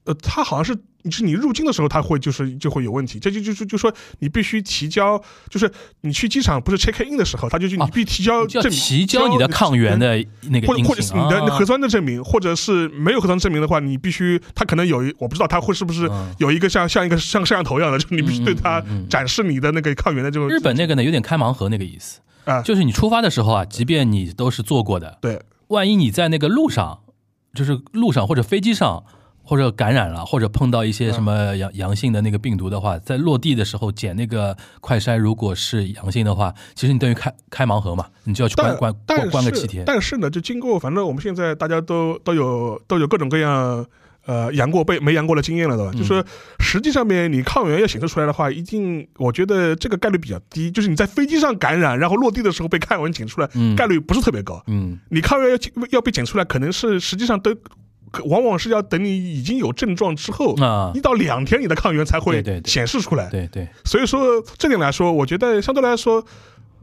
[0.09, 0.75] 呃，他好像是，
[1.11, 3.19] 是你入境的时候，他会就是就会有问题。
[3.19, 20.49] 这就就就就说你必须提交，就是你去机场不是 check in 的时候，他就你必须提交证明，提交你的抗原的那个或者或者是你的核酸的证明，或者是没有核酸证明的话，你必须他可能有一我不知道他会是不是有一个像像一个像摄像头一样的，就你必须对他展示你的那个抗原的这种。
[20.49, 22.19] 日本那个呢，有点开盲盒那个意思。
[22.45, 27.01] 啊，就是你出发的时候啊，即便你都是做过的，对，万一你在那个路上，
[27.53, 29.03] 就是路上或者飞机上，
[29.49, 39.83] 或者感染了，或者碰到一些什么阳阳性的那个病毒的话，在落地的时候检那个快筛，如果是阳性的话，其实你等于开开盲盒嘛，你就要去关关关关个七天。
[39.87, 43.83] 但是呢，就经过反正我们现在大家都都有都有各种各样。
[44.25, 45.91] 呃，阳过被没阳过的经验了，对吧？
[45.93, 46.23] 就是
[46.59, 50.69] 实际上面你抗原要显示出来的话，一定我觉得这个概率比较低。
[50.69, 54.61] 就是你在飞机上感染，然后落地的时候被抗原检出来，概率不是特别高。
[54.67, 55.57] 嗯，你抗原要
[55.89, 57.55] 要被检出来，可能是实际上都
[58.25, 63.29] 往往是要等你已经有症状之后啊，一到两天你的抗原才会显示出来。
[63.29, 63.67] 对对。
[63.85, 66.25] 所以说这点来说，我觉得相对来说。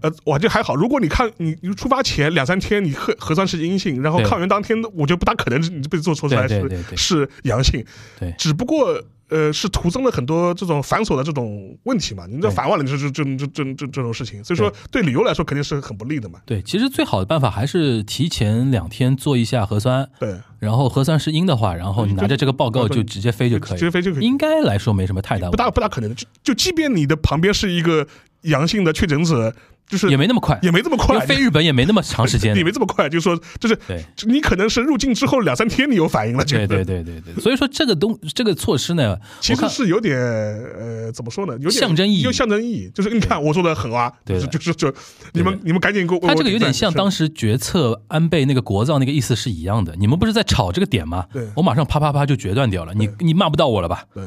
[0.02, 0.76] 呃，我就还好。
[0.76, 7.82] 如果你看你你出发前两三天你核核酸是阴性，然后抗原当天，我觉得不大可能你被做出来是是阳性。
[8.20, 12.26] 对，只不过呃，是徒增了很多这种繁琐的这种问题嘛？
[12.28, 16.38] 你这对反问了，你说这这这这这这种事情，所以说对旅游来说肯定是很不利的嘛。
[16.46, 26.14] 对，其实最好的办法还是提前两天做一下核酸，对，然后核酸是阴的话，然后你拿着这个报告就直接飞就可以直接，飞就可以，应该来说没什么太大不大不大可能的。
[26.14, 28.06] 就就即便你的旁边是一个
[28.42, 29.52] 阳性的确诊者，
[29.88, 32.62] 就是也没那么快，也没这么快，飞日本也没那么长时间 也。
[32.62, 41.52] 没这么快，就是说，就是对你可能是入境之后两三天你有反应了，对对对对对，所以说这个东这个措施呢，其实是有点呃，怎么说呢？
[41.54, 44.98] 有点象征意义有象征意义，就是你看我说的狠啊，对的就是就就
[45.32, 49.96] 你们你们赶紧给我，他这个有点像当时时决策安倍那个国葬那个意思是一样的。
[49.96, 51.24] 你们不是在吵这个点吗？
[51.32, 52.92] 对我马上啪啪啪就决断掉了。
[52.92, 54.04] 你你骂不到我了吧？
[54.12, 54.22] 对。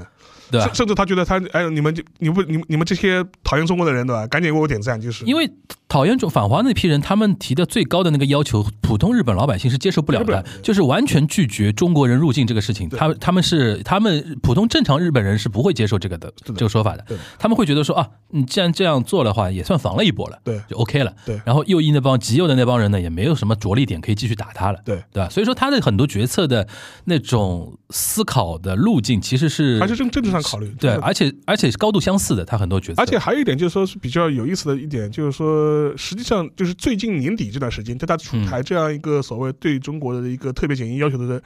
[0.52, 0.76] 对甚？
[0.76, 4.26] 甚至他觉得他哎，你们就你不你们你们这些讨厌中国的人对吧？
[4.28, 5.50] 赶紧为我点赞，就是因为
[5.88, 12.88] 讨厌中反华那批人，他们提的最高的那个要求，普通日本老百姓是接受不了的，就是完全拒绝中国人入境这个事情。
[12.90, 17.18] 他他们是他们普通正常日本人是不会接受这个的的这个说法的的。
[17.38, 21.14] 他们会觉得说啊，你既然这样做的话，也算防了一波了，对就 OK 了。
[21.26, 24.80] 对然后右翼那帮极右的那帮人呢，也没有什么着力点可以继续打他了。
[24.86, 25.30] 对对吧？
[25.30, 26.68] 所以说他的很多决策的
[27.06, 38.46] 那种思考的路径，其实是还是政政治上考虑，对，而且而且是高度相似的，他很多角色，而且还有一点就是说是比较有意思的一点，就是说实际上就是最近年底这段时间，在他出嗯。
[38.46, 41.42] 台这样一个所谓对中国的一个特别检疫要求的。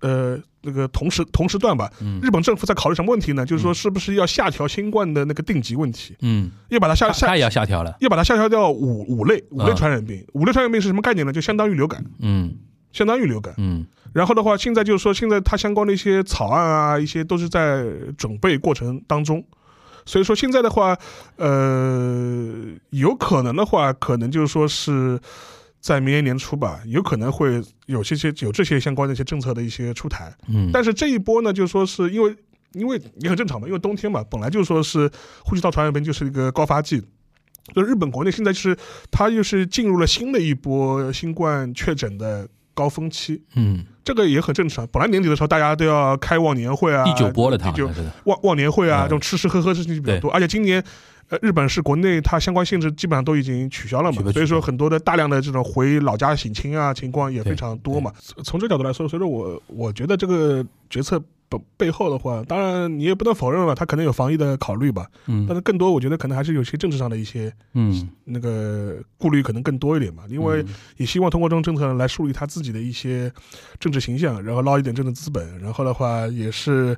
[0.00, 2.18] 呃，那个同时同时段吧，嗯。
[2.22, 3.44] 日本政府在考虑什么问题呢？
[3.44, 10.24] 就是说，是不是要下调新冠的那个定级问题，嗯，要把它下下也要下调了，要把它下调到五五类五类啊传染病。
[10.32, 11.32] 五类传染病是什么概念呢？
[11.32, 12.54] 就相当于流感，嗯
[12.92, 13.54] 相当于流感。
[13.58, 17.86] 嗯然后的话，现在就是说，现在它相关的一些草案啊，一些都是在
[18.18, 19.42] 准备过程当中。
[20.04, 20.94] 所以说现在的话，
[21.36, 22.52] 呃，
[22.90, 25.18] 有可能的话，可能就是说是
[25.80, 30.30] 在明年年初吧，有可能会有这些有这些相关的一些政策的一些出台。
[30.48, 32.36] 嗯，但是这一波呢，就说是因为
[32.72, 35.10] 因为也很正常嘛，因为冬天嘛，本来就说是
[35.44, 37.02] 呼吸道传染病就是一个高发季。
[37.74, 38.76] 就日本国内现在是
[39.10, 44.86] 它又是进入了新的一波新冠确诊的高峰期，嗯，这个也很正常。
[44.92, 50.82] 本来年底的时候大家都要开忘年会啊，第九波了，他第九好像是的，忘忘年会啊，嗯这种吃吃喝喝事情比较多，而且今年。
[51.28, 58.12] 呃，日本是国内它相关性质基本上都已经取消了嘛，所以说很多的大量的这种回老家省亲啊情况也非常多嘛。
[58.44, 61.22] 从这个角度来说，所以说我我觉得这个决策
[61.58, 65.46] 背背后的话，当然你也不能否认了，他可能有防疫的考虑吧，嗯。
[65.46, 70.64] 但嗯是更多我觉得可能还是有些政治上的一些嗯，那个顾虑可能更多一点吧，因为
[70.96, 73.32] 也希望通过这种政策来树立他自己的一些
[73.78, 76.96] 政治形象，然后捞一点政治资本，然后的话也是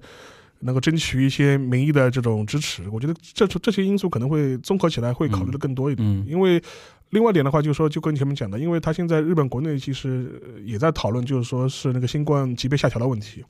[0.61, 2.89] 能够争取一些民意的这种支持。
[2.91, 6.25] 我觉得这这些因素可能会综合起来会考虑的更多一点，嗯。
[6.29, 6.63] 因为。
[7.11, 13.45] 另外一点的话，就是说，就跟前面讲的，因为他现在日本国内其实呃也在讨论，就是说是那个新冠级别下调的问题，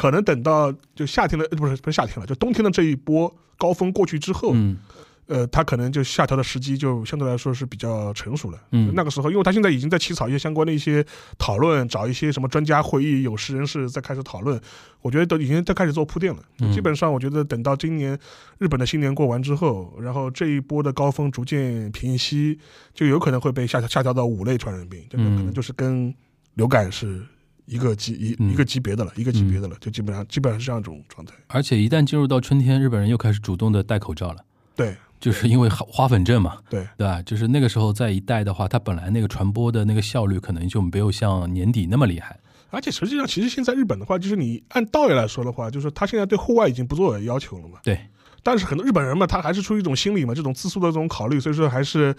[0.00, 4.78] 可能等到就夏天的呃不是不是夏天了，就冬天的这一波高峰过去之后，嗯
[5.26, 8.58] 呃，它可能就下调的时机就相对来说是比较成熟了。
[8.72, 11.04] 嗯那个时候，因为它现在已经在起草一些相关的一些
[11.36, 14.58] 讨论，找一些什么专家会议、有识人士在开始讨论，
[15.02, 16.42] 我觉得都已经在开始做铺垫了。
[16.60, 18.18] 嗯基本上，我觉得等到今年
[18.56, 22.58] 日本的新年过完之后，然后这一波的高峰逐渐平息，
[22.94, 26.14] 就有可能会被下下调到五类传染病，这个可能就是跟
[26.54, 27.20] 流感是。
[27.70, 31.32] 一个级一嗯一个级别的了，一个级别的了，就基本上基本上是这样一种状态。
[31.46, 34.44] 而且一旦进入到春天，日本人又开始主动的戴口罩了。
[34.74, 37.20] 对就是因为花花粉症嘛，对对吧？
[37.22, 42.40] 就是那个时候再一戴的话，它本来那个传播的那个效率可能就没有像年底那么厉害。
[42.70, 47.78] 而且实际上，其实现在日本的话，就是你按道理来说的话，就是他现在对户外已经不做要求了嘛。
[47.82, 48.00] 对，
[48.42, 52.14] 但是很多日本人嘛，他还是出于一种心理嘛，这种自诉的这种考虑，所以说还是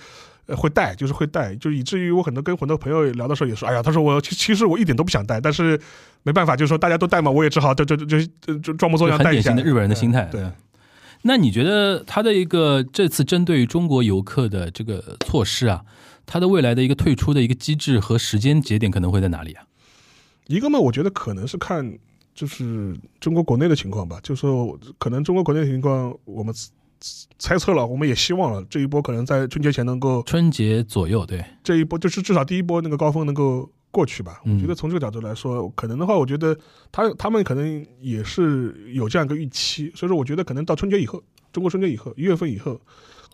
[0.46, 5.80] 呃会带，就是会带，就以至于我很多跟很多朋友聊的时候也说，哎呀，他说我其其实我一点都不想带，但是
[6.24, 8.06] 没办法，就是说大家都带嘛，我也只好就就就
[8.42, 9.50] 就就装模作样带一下。
[9.50, 10.24] 很典型的日本人的心态。
[10.32, 10.50] 对，
[11.24, 15.82] 那你觉得他的一个这次针对于中国游客的这个措施啊，
[16.26, 19.64] 他的未来的一个退出的一个机制和时间节点可能会在哪里啊？
[20.48, 21.98] 一个嘛，我觉得可能是看
[22.42, 26.52] 就是中国国内的情况吧，就是说可能中国国内的情况，我们
[27.38, 34.42] 猜测了，我们也希望了这一波可能在春节前能够春节左右，对，这一波就是至少第一波那个高峰能够过去吧。
[34.44, 36.58] 嗯我觉得从这个角度来说，可能的话，我觉得
[36.92, 41.22] 他他们可能也是有这样一个预期，所以说我觉得可能到春节以后，
[41.54, 42.82] 中国春节以后一月份以后，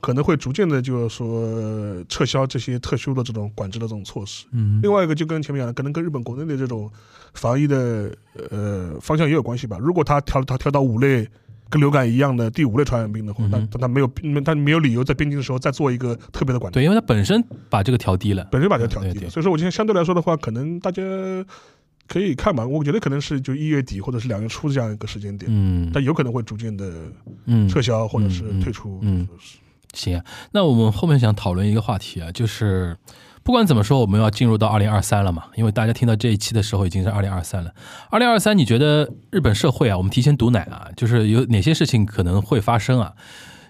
[0.02, 4.46] 可能会逐渐的就是说撤销这些特殊的这种管制的这种措施。
[4.52, 6.90] 嗯另外一个就跟前面讲的，可能跟日本国内的这种
[7.34, 8.12] 防疫的
[8.52, 9.78] 呃方向也有关系吧。
[9.80, 11.28] 如果他调他调到五类。
[11.70, 14.10] 跟流感一样的第五类传染病的话，那他没有
[14.46, 16.76] 他没有理由在边境的时候再做一个特别的管制。
[16.80, 18.48] 对，因为它本身把这个调低了。
[18.50, 21.02] 本身把这个调低了，对对所以说我今天相对来说的话，可能大家
[22.08, 26.90] 可以看吧，我觉得可能是就一月底或者是两月初这样一个时间点，嗯但有可能会逐渐的
[27.48, 29.00] 嗯撤销或者是嗯嗯退出。
[29.02, 29.28] 嗯
[29.94, 32.98] 行啊，那我们后面想讨论一个话题啊，就是
[33.44, 37.72] 不管怎么说，我们要进入到二零二三了嘛，因为大家听到这一期的时候已经是二零二三了。
[38.10, 43.14] 二零二三，你觉得日本社会啊，我们提前毒奶啊，就是有哪些事情可能会发生啊？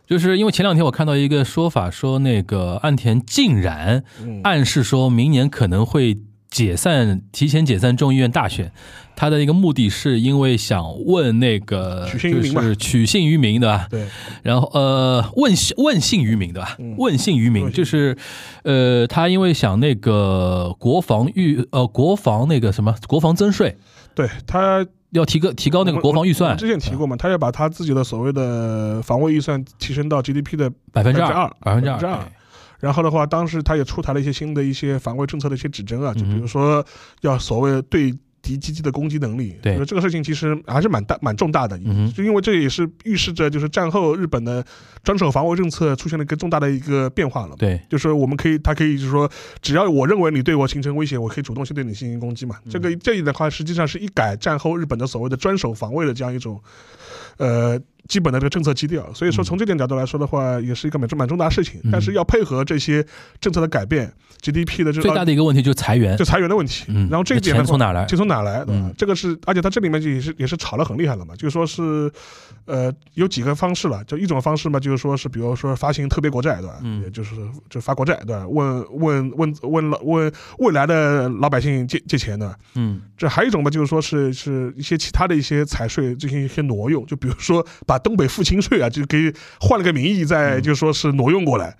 [0.08, 6.18] 就是因为前两天我看到一个说法，说那个岸田竟然嗯暗示说明年可能会
[6.50, 8.72] 解散，提前解散众议院大选。
[9.20, 12.20] 他的一个目的是因为想问那个就
[12.62, 13.88] 是取信于民，对吧？
[13.90, 14.06] 对，
[14.44, 16.76] 然后呃，问信问信于民，对吧？
[16.78, 18.16] 嗯问信于民就是，
[18.62, 23.76] 呃，他因为想那个国防预呃国防那个什么国防增税，
[24.14, 32.20] 对他要提高提高那个国防预算，之前提过嘛，他要把他自己的所谓的防卫预算提升到 GDP 的百分之二2%，百分之2%二，
[32.80, 36.86] 然后的话，当时他也出台了一些新的一些防卫政策的一些指针啊，就比嗯如说
[37.22, 39.84] 要所谓对敌机器的攻击能力，对。
[39.84, 44.64] 这个事情其实还是蛮大蛮重大的，嗯就因为这也是预示着就是战后日本的
[45.04, 47.56] 专守防卫政策出现了一个重大的一个变化了。
[47.58, 49.30] 对，就是我们可以，他可以就是说，
[49.62, 52.56] 只要我认为你对我形成威胁，我可以主动去对你进行攻击嘛。
[52.64, 52.72] 嗯。
[52.72, 56.62] 这个这一的话，实际上是一改战后日本的所谓的专守防卫的这样一种，
[57.38, 59.14] 呃，基本的这个政策基调。
[59.14, 61.80] 所以说，嗯从这点角度来说的话，也是一个蛮重蛮重大的事情。
[61.84, 63.06] 嗯但是要配合这些
[63.40, 66.86] 政策的改变，GDP 的这最大的一个问题就是裁员就，裁员的问题。
[66.88, 68.06] 嗯，然后这一点钱从哪来？
[68.06, 68.64] 钱从哪来？
[68.66, 68.74] 对吧？
[68.74, 72.12] 嗯这个是，而且它这里面就也是也是吵得很厉害了嘛，就是说是，
[72.66, 76.80] 呃，有几个方式了，就一种方式嘛，就是说是比如说发行特别国债，对吧？
[76.84, 77.36] 嗯也就是
[77.70, 78.48] 就发国债，对吧？
[78.48, 82.56] 问问问问老问未来的老百姓借借钱的。
[82.76, 90.62] 嗯这还有一种嘛，就是说是是一些其他的一些财税进行一些挪用，就比如说把东北付清税啊，就给换了个名义再嗯。
[90.62, 91.76] 就说是挪用过来。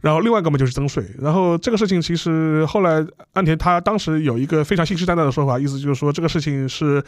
[0.00, 7.00] 然后另外一个嘛就是增税，然后这个事情其实后来安田他当时有一个非常信誓旦旦的说法，意思就是说这个事情是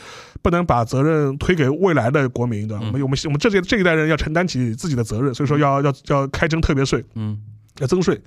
[0.42, 2.86] 不能把责任推给未来的国民的，嗯。
[2.86, 7.36] 我们我们我们这届这一代人要承担起自己的责任，所以说要要要开征特别税，嗯，
[7.80, 8.20] 要增税。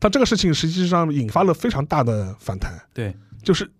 [0.00, 3.70] 但这个事情实际上引发了非常大的反弹，对，就是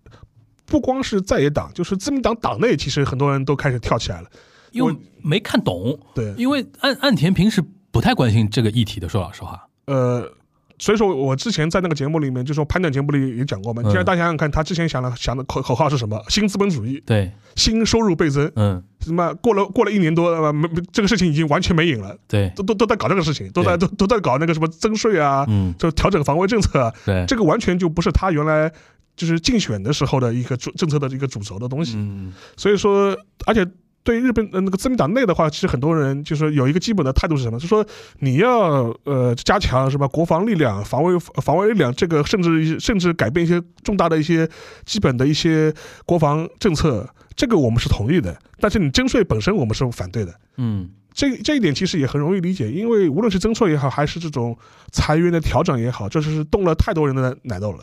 [0.65, 4.29] 不光是在野党，就是自民党党内其实很多人都开始跳起来了，
[4.71, 10.31] 因为没看懂，对，因为岸岸田平时不太关心这个议题的，说老实话，呃，
[10.77, 13.81] 所以说我之前在那个节目里面，就说盘点节目里也讲过嘛。
[13.83, 13.85] 嗯。
[13.85, 16.23] 现在大家想想看，他之前想的想的口口号是什么？
[16.29, 18.49] 新资本主义，对，新收入倍增。
[18.55, 19.33] 嗯，什么？
[19.35, 28.71] 过了过了一年多，呃，没没这个事情已经完全没影了，对，都都都在搞这个事情，都在都都在搞那个什么增税啊，嗯，就调整防卫政策啊，对，这个完全就不是他原来
[29.17, 31.95] 就是竞选的时候的一个主政策的一个主轴的东西。
[31.97, 32.31] 嗯。
[32.55, 33.67] 所以说，而且
[34.03, 37.57] 对于日本呃那个自民党内的话，其实很多人就是有一个基本的态度是什么？
[37.57, 37.85] 就是说
[38.19, 44.49] 你要呃加强什么国防力量、防卫防卫力量，这个甚至甚至改变一些重大的一些
[44.85, 45.73] 基本的一些
[46.05, 48.37] 国防政策，这个我们是同意的。
[48.59, 50.33] 但是你征税本身，我们是反对的。
[50.57, 54.57] 嗯这这一点其实也很容易理解，因为无论是增税也好，还是这种
[54.91, 57.79] 裁员的调整也好，就是动了太多人的奶豆了，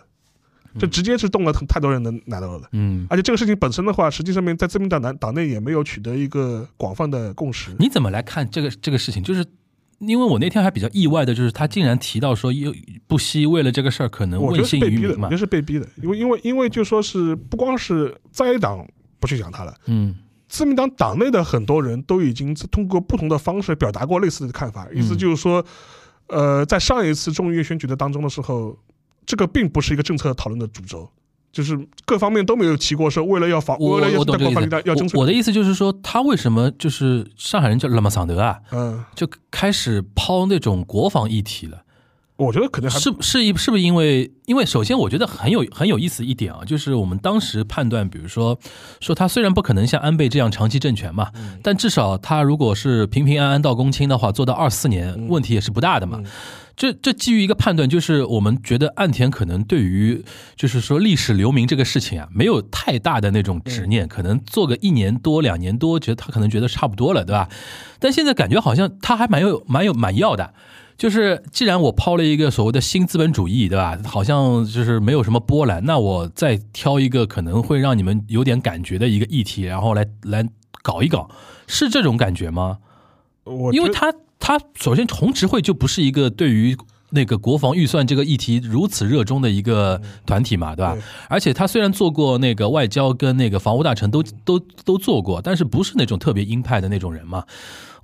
[0.78, 2.68] 这直接是动了太多人的奶豆了。
[2.72, 7.74] 嗯，而且这个事情本身的话，实际上面在自民党党党内也没有取得一个广泛的共识。
[7.78, 9.22] 你怎么来看这个这个事情？
[9.22, 9.44] 就是
[9.98, 12.74] 因为我那天还比较意外的，就是他竟然提到说，又
[13.06, 18.86] 不惜为了这个事儿可能我觉问得是被逼的，信于民嘛我觉得，是被逼的，因为因为因为就说是不光是在野党
[19.18, 20.14] 不去讲他了，嗯
[20.48, 25.64] 自民党党内的很多人都已经通过不同的方式表达过类似的看法，意思就是说，
[26.28, 28.78] 呃，在上一次众议院选举的当中的时候，
[29.26, 31.10] 这个并不是一个政策讨论的主轴。
[31.52, 34.38] 就是各方面都没有提过，说为了要防，为了要防
[35.14, 41.82] 我我的意思就是说，他为什么就是上海人叫拉马桑德啊，嗯，就开始抛那种国防议题了？
[42.36, 48.58] 我觉得可能还是是一是不是因为因为首先我觉得很有很有意思一点啊，就是我们当时判断，比如说
[49.00, 56.20] 说他虽然不可能像安倍这样长期政权嘛，嗯但至少他如果是平平安安到公卿的话，做到二四年，嗯问题也是不大的嘛。
[56.76, 60.22] 这这基于一个判断，就是我们觉得岸田可能对于
[60.56, 67.48] 就是说历史留名这个事情啊，没有太大的那种执嗯念，可能做个一年多两年多，觉得他可能觉得差不多了，对吧？
[67.98, 70.52] 但现在感觉好像他还蛮有蛮有蛮要的。
[70.96, 73.98] 就是既然我抛了一个所谓的新资本主义，对吧？
[74.04, 80.46] 好像就是没有什么波澜，那我再挑一个可能会让你们有点感觉的一个议题，然后来来
[80.82, 81.28] 搞一搞，
[81.66, 82.78] 是这种感觉吗？
[83.44, 86.76] 我因为他他首先红执会就不是一个对于
[87.10, 90.96] 那个国防预算这个议题如此热衷的一个团体嘛，对吧？
[91.28, 97.44] 而且他虽然做过那个外交跟那个防务大臣都都都做过，但是不是那种特别鹰派的那种人嘛？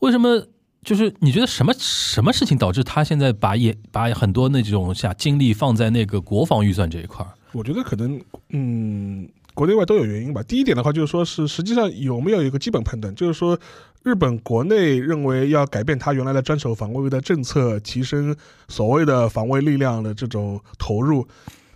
[0.00, 0.46] 为什么？
[0.84, 7.24] 就是你觉得什么什么事情导致他现在把也把很多那种下精力放在那个国防预算这一块？
[7.52, 8.20] 我觉得可能，
[8.50, 10.42] 嗯，国内外都有原因吧。
[10.42, 13.56] 第一点的话，就是说是实际上有没有一个基本判断，就是说
[14.02, 18.34] 日本国内认为要改变它原来的专守防卫的政策，提升
[18.68, 21.26] 所谓的防卫力量的这种投入，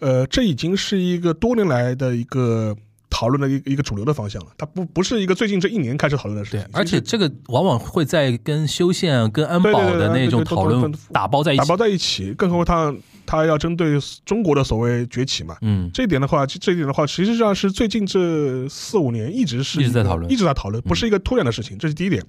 [0.01, 2.77] 呃，这已经是一个多年来的一个。
[3.09, 6.61] 讨论的一一个主流的方向了，它不不是一个最近这一年开始讨论的事情。
[6.61, 12.33] 对，而且这个往往会在跟修宪、跟安保的那种讨论打包在一起，打包在一起。
[12.35, 21.79] 更何况它要针对中国的所谓崛起嘛，嗯，这一点的话，这一点的话，实际上是最近这四五年一直是一直在讨论，一直在讨论，不是一个突然的事情。
[21.79, 22.23] 这是第一点。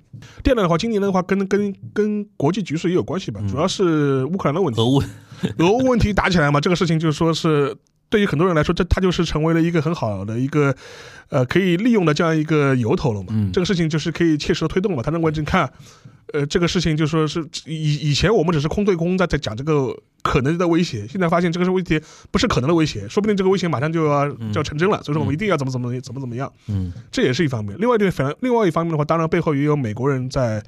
[0.44, 5.02] 第二点的话，今年的话跟跟跟国际局势也有关系吧，主要是乌克兰的问题，俄乌
[5.60, 7.76] 俄乌问题打起来嘛，这个事情就说是。
[8.10, 10.74] 对于很多人来说，这他就是成为了一个很好的一个，
[11.30, 13.28] 呃，可以利用的这样一个由头了嘛。
[13.32, 15.03] 嗯，这个事情就是可以切实的推动嘛。
[15.03, 15.70] 他认为，你看，
[16.34, 19.93] 呃，这个事情就说是以以前我们只是空对空在在讲这个
[20.24, 22.01] 可能的威胁，现在发现这个是威胁，
[22.32, 25.03] 不是可能的威胁，说不定这个威胁马上就要就要成真了。
[25.03, 26.51] 所以说，我们一定要怎么怎么怎么怎么样。
[26.68, 27.76] 嗯，这也是一方面。
[27.78, 30.64] 另外一点，反另外一方面的话，当然背后也有美国人在。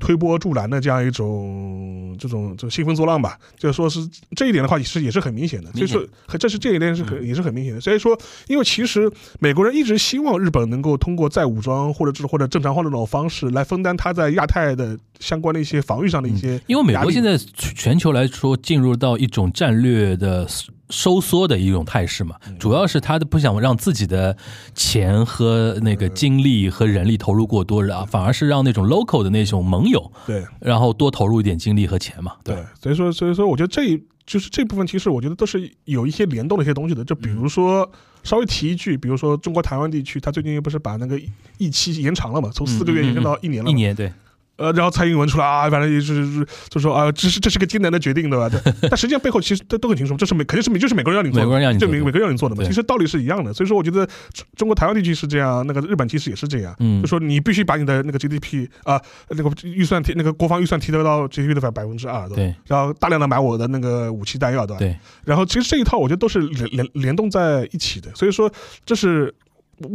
[0.00, 4.00] 推波助澜的这样一种这种这兴风作浪吧，就是说是
[4.36, 5.70] 这一点的话，也是也是很明显的。
[5.72, 6.02] 所以说，
[6.38, 7.80] 这是这一点是很也是很明显的。
[7.80, 8.18] 所以说，
[8.48, 16.60] 因为其实美国人一直希望日本能够通过再武装或者是或者正常化的那种方式来分担他在亚太的相关的一些防御上的一些。
[16.66, 20.46] 因为美国现在全球来说进入到一种战略的。
[20.90, 24.36] 收缩的一种态势嘛，主要是他的不想让自己的
[24.74, 32.32] 钱和那个精力和人力投入过多，然后反而是让那种 local 的那种盟友对，然后多投入一点精力和钱嘛。
[32.44, 37.02] 对，所以说，所以说，我觉得这就是这部分，其实我觉得都是有一些联动的一些东西的。
[37.02, 37.90] 就比如说，
[38.22, 41.18] 稍微提一句，比如说中国台湾地区，他最近不是把那个
[41.56, 44.12] 疫期延长了嘛，从四个月延长到一年了，一年对。
[44.56, 48.50] 呃，然后蔡英文出来啊，反正就是就说啊，这是这是个艰难的决定，对吧？
[48.88, 52.62] 但实际上背后其实都都很清楚，这是美肯定是美就是美国人让你做，美国人让你做，美美国人让你做的嘛。
[52.62, 54.06] 其实道理是一样的，所以说我觉得
[54.54, 59.00] 中国台湾地区是这样，那个日本其实也是这样，就说你必须把你的那个 GDP 啊，
[59.30, 64.78] 那个预算提那个国防预算提高到 GDP 的百百分之二，对，然后大量的买我的那个武器弹药，对吧？
[64.78, 68.52] 对，然后其实这一套我觉得都是联联联动在一起的，所以说
[68.84, 69.34] 这是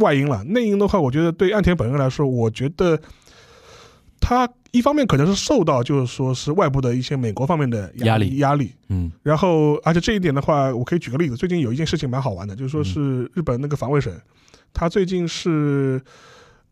[0.00, 2.98] 外因了，内因的话，我觉得对岸田本人来说，我觉得。
[4.20, 14.12] 他一方面可能是受到，就是说是外部的一些美国方面的压力压力，嗯，然后而且这一点的话，我可以举个例子，最近有一件事情蛮好玩的，就是说是日本那个防卫省，
[14.74, 16.00] 他最近是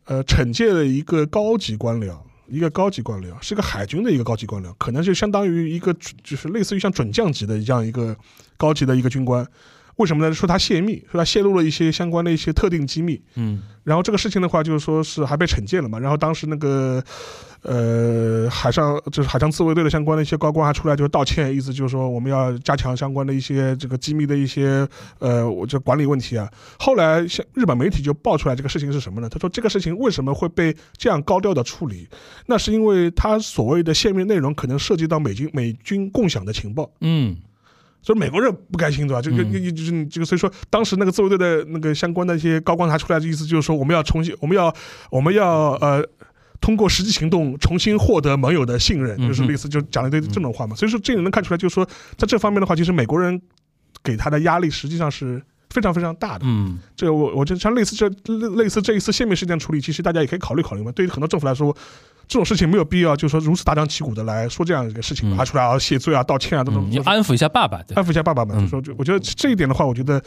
[0.05, 2.16] 呃惩戒了一个高级官僚，
[2.49, 8.14] 一个高级官僚是个海军的一个高级官僚，可能就相当于一个就是类似于像准将级的这样一个
[8.57, 9.47] 高级的一个军官。
[9.97, 10.34] 为什么呢？
[10.34, 13.20] 说他泄密，说他泄露了一些相关的一些特定机密。
[13.34, 15.99] 嗯，然后这个事情的话，就是说是还被惩戒了嘛。
[15.99, 17.03] 然后当时那个，
[17.62, 24.86] 呃，海上就是海上自卫队的相关的一些高官还出来就是道歉，意思就是说我们要加强相关的一些这个机密的一些
[25.18, 26.47] 呃，我这管理问题啊。
[26.78, 29.30] 后来像日本媒体就爆出来这个事情是什么呢？
[29.30, 32.07] 他说这个事情为什么会被这样高调的处理？
[32.44, 36.90] 那是因为他所谓的泄密内容可能涉及到美军美军共享的情报。
[37.01, 37.34] 嗯。
[38.07, 39.20] 所以美国人不开心，对吧？
[39.20, 44.72] 就就就就是你这个，所以说当时那个自卫队的那个相关的一些高官他出来的意思就是说，我们要重新，我们要
[45.11, 46.00] 我们要呃，
[46.61, 50.76] 通过实际行动重新获得盟友的信任，就是类似就讲了一堆这种话嘛。
[50.76, 51.84] 所以说这也能看出来，就是说
[52.16, 53.42] 在这方面的话，其实美国人
[54.04, 56.44] 给他的压力实际上是非常非常大的。
[56.46, 60.92] 嗯，这个我我觉得像类似这类类似这一次泄密事件处理，其实大家也可以考虑考虑嘛。
[60.92, 61.76] 对于很多政府来说。
[62.28, 66.86] 这种事情没有必要，就是说如此大张旗鼓的来说这样一个事情，拿出来啊谢罪啊道歉啊这种。
[66.90, 68.60] 你安抚一下爸爸，安抚一下爸爸嘛。
[68.60, 70.22] 就说，就我觉得这一点的话，我觉得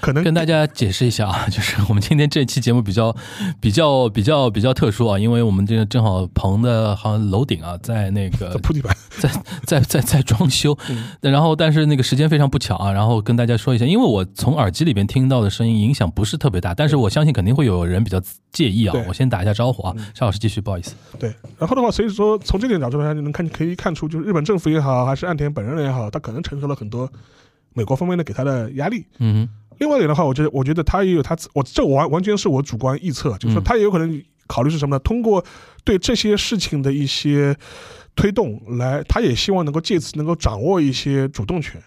[0.00, 3.14] 可能跟大家解释一下啊， 就是我们今天这期节目比较
[3.60, 9.30] 比较比较比较特殊啊，因为我们这个正好棚的好像楼顶啊，在那个铺地板， 在
[9.66, 10.76] 在在在装修，
[11.20, 18.20] 然后但是那个时间非常不巧啊，然后跟大家说一下，因为我从耳机里边听到的声音影响不是特别大，但是我相信肯定会有人比较
[18.52, 18.94] 介意啊。
[19.06, 20.94] 我先打一下招呼啊，邵老师继续，不好意思。
[21.18, 21.25] 对，
[21.58, 27.10] 然后的话，所以说从这点角度来你，能看可以看出，就是日本政府也好，还是岸田本人也好，他可能承受了很多
[27.74, 29.04] 美国方面的给他的压力。
[29.18, 29.48] 嗯，
[29.78, 34.98] 另外一点的话，我觉得，我觉得他也有他，我这完完全是我主观臆测，就是说他也有可能考虑是什么呢？
[35.00, 35.44] 通过
[35.84, 37.56] 对这些事情的一些
[38.14, 41.80] 推动来，他也希望能够借此能够掌握一些主动权。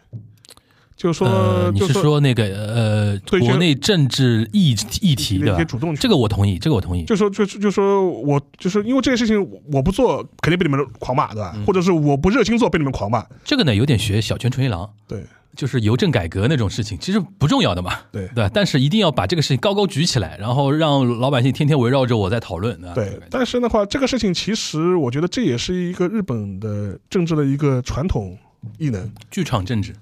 [1.00, 7.06] 就是说，你是说那个呃，国内政治议议题的主动权，这个我同意，这个我同意。
[7.06, 11.56] 就说，就就说我就是因为这个事情我不做，肯定被你们狂骂，对吧？
[11.66, 13.26] 或者是我不热心做，被你们狂骂。
[13.46, 15.24] 这个呢，有点学小泉纯一郎，对，
[15.56, 18.50] 就是邮政改革那种事情，其实不重要的嘛，对对。
[18.54, 22.78] 但是一定要把这个事情高高举起来，然后让老百姓天天围绕着我在讨论。
[22.94, 28.38] 对，但是的话，这个事情其实我觉得这也是一个日本的政治的一个传统
[28.78, 29.96] 异能，剧场政治。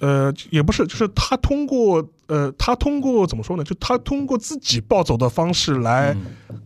[0.00, 3.62] 呃，也不是，就是他通过呃，他通过怎么说呢？
[3.62, 6.16] 就他通过自己暴走的方式来，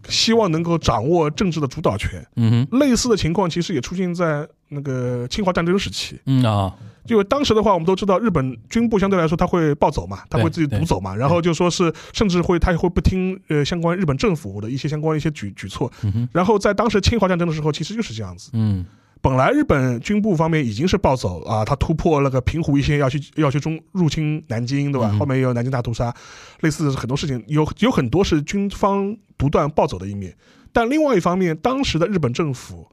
[0.09, 2.24] 希望能够掌握政治的主导权。
[2.37, 6.18] 嗯哼，类似的情况其实也出现在那个侵华战争时期。
[6.26, 6.72] 嗯啊，
[7.09, 15.91] 因为当时的话，我们都知道日本军部相对来说他会暴走嘛，他会自己独走嘛，然后就说是甚至会他也会不听呃相关日本政府的一些相关的一些举举措。
[16.03, 18.51] 嗯哼，然后在当时侵华战争的时候，其实就是这样子。
[18.53, 18.85] 嗯
[19.24, 25.08] 本来日本军部方面已经是暴走啊，他突破那个平湖一线要去要去中入侵南京，对吧？
[25.10, 26.14] 嗯后面也有南京大屠杀，
[26.60, 30.36] 类似很多事情，有有很多是军方不断暴走的一面。
[30.74, 32.86] 但另外一方面，当时的日本政府，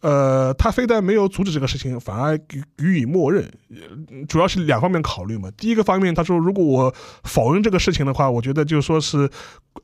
[0.00, 5.48] 呃，他非但没有阻止这个事情，反而予予以默认，呃主要是两方面考虑嘛。
[5.56, 6.92] 第一个方面，他说如果我
[7.22, 9.30] 否认这个事情的话，我觉得就是说是，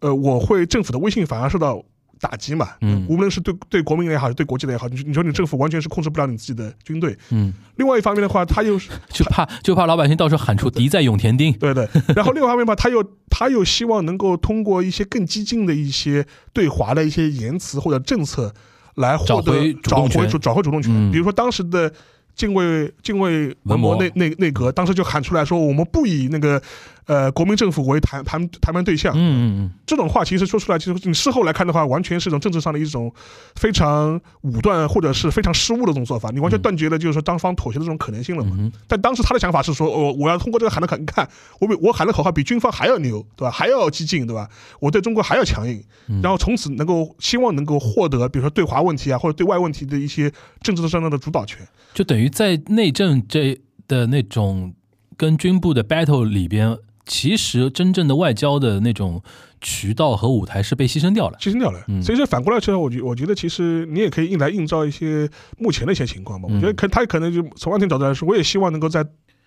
[0.01, 1.85] 呃，我会政府的威信反而受到。
[2.21, 3.07] 打击嘛，嗯。
[3.09, 7.17] 无论是对对国民也好，还是对国际的也好，你你说你政府完全是控制不了你自己的军队。
[7.31, 11.53] 嗯，另外一方面的话，他又是 就怕就怕老百姓到时候喊出“敌在永田町。
[11.55, 18.53] 对对，然后另外一方面吧， 他又他又希望能够通过一些更激进的一些对华的一些言辞或者政策，
[18.97, 20.15] 来获找回得主动权。
[20.15, 20.93] 找回主找回主动权。
[20.93, 21.13] 嗯。
[21.13, 21.93] 比如说当时的
[22.39, 26.63] 近卫近卫文文博内内内阁，当时就喊出来说，我们不以那个
[27.07, 28.97] 呃国民政府为谈谈谈判对”。
[28.97, 29.13] 象。
[29.15, 33.13] 嗯嗯嗯这种话其实说出来，其实你事后来看的话，完全是一种政治上的一种
[33.57, 38.55] 非常武断或者是非常失误的这种做法，你完全断绝了就是说张方妥协的这种可能性了嘛。
[38.57, 41.29] 嗯但当时他的想法是说，我、我要通过这个喊的口，你看
[41.59, 43.51] 我比我喊的口号比军方还要牛，对吧？
[43.51, 44.49] 还要激进，对吧？
[44.79, 50.31] 我对中国还要强硬，嗯然后从此能够希望能够获得，比如说对华问题啊或者对外问题的一些
[50.63, 51.67] 政治上的主导权。
[51.99, 54.73] 就等于在内政这的那种
[55.17, 59.21] 跟军部的 battle 里边，其实真正的外交的那种
[59.61, 61.37] 渠道和舞台是被牺牲掉了。
[61.41, 61.83] 牺牲掉了。
[61.89, 65.29] 嗯所以说反过来说，我觉我觉得其实你也可以硬来映照一些
[65.59, 66.49] 目前的一些情况嘛。
[66.49, 69.05] 嗯我觉得可他可能就从安全角度来说，我也希望能够在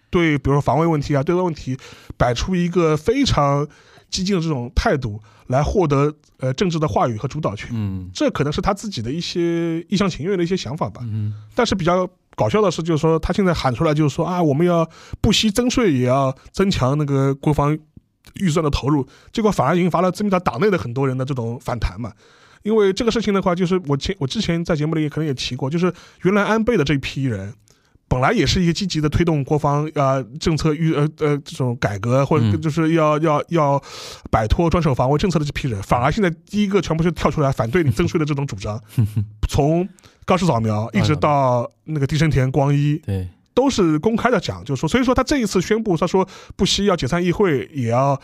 [0.10, 1.78] 对比如说防卫问题啊、对外问题
[2.18, 3.66] 摆出一个非常
[4.10, 7.70] 激进的这种态度，来获得呃政治的话语和主导权。
[7.72, 11.00] 嗯这可能是他自己的一些一厢情愿的一些想法吧。
[11.06, 17.78] 嗯但是比较搞笑的是，就是说他现在喊出来，就是说啊，我们要不惜增税，也要增强那个国防
[18.36, 22.12] 预算的投入，结果反而引发了自民党党内的很多人的这种反弹嘛。
[22.64, 25.92] 因为这个事情的话，就是我前我之前在节目里可能也提过，就是
[26.24, 27.54] 原来安倍的这一批人。
[28.08, 33.82] 本来也是一个积极的推动国防呃政策预呃呃这种改革，或者嗯就是要要要
[34.30, 38.78] 摆脱专守防卫政策的这批人，反而现在第一个全部是跳出来反对你增税的这种主张，
[39.48, 39.88] 从
[40.32, 46.26] 高市早苗一直到那个地生田光一，对，都是公开的讲，就是说，所以说他这一次宣布，他说
[46.56, 48.18] 不惜要解散议会，也要。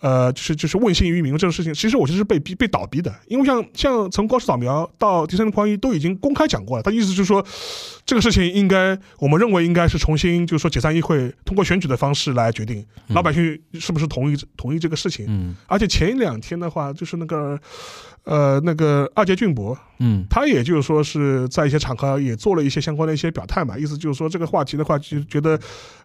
[0.00, 7.44] 呃，就是就是问心于民这种事情，其实我就是被逼被倒逼的，因为像像从高市早苗到地生田光一都已经公开讲过了，他意思就是说，
[8.06, 15.26] 这个事情应该我们认为应该是重新就是说解散议会，通过选举的方式来决定老百姓是不是同意同意这个事情。
[15.28, 17.58] 嗯而且前两天的话，就是那个
[18.28, 25.58] 呃那个二阶俊博，嗯他也就是说是在一些场合也做了一些相关的一些表态嘛，意思就是说这个话题的话，就觉得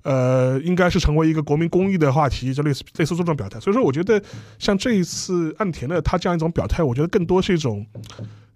[0.03, 3.59] 呃应该是成为一个国民公益的话题，就类似类似这种表态。
[3.59, 4.21] 所以说，我觉得
[4.57, 7.86] 像这一次岸田的他这样一种表态，我觉得更多是一种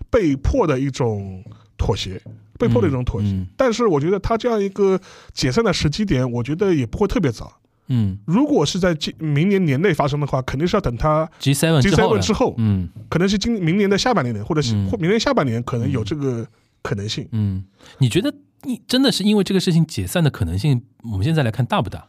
[0.09, 1.43] 被迫的一种
[1.77, 2.21] 妥协，
[2.57, 3.27] 被迫的一种妥协。
[3.27, 4.97] 嗯但是我觉得他这样一个
[5.33, 7.59] 解散的时机点，我觉得也不会特别早。
[7.87, 8.17] 嗯。
[8.25, 12.89] 如果是在今明年年内发生的话，肯定是要等他，G seven G 之后 seven 之后，嗯。
[13.09, 14.89] 可能是今明年的下半年，或者是嗯。
[14.89, 16.47] 或明年下半年，可能有这个
[16.81, 17.27] 可能性。
[17.31, 17.63] 嗯，
[17.99, 18.33] 你觉得
[18.63, 22.07] 你真的是因为这个事情解散的可能性，我们现在来看大不大？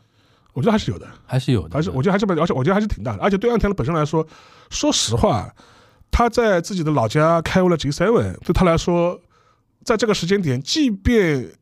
[0.54, 3.22] 我觉得还是有的，还是有的，还是我觉得还是蛮，而且我觉得还是挺大的。
[3.22, 4.26] 而且对岸田的本身来说，
[4.70, 5.54] 说实话，
[6.10, 9.20] 他在自己的老家开过了 G seven，对他来说，
[9.84, 11.52] 在这个时间点，即便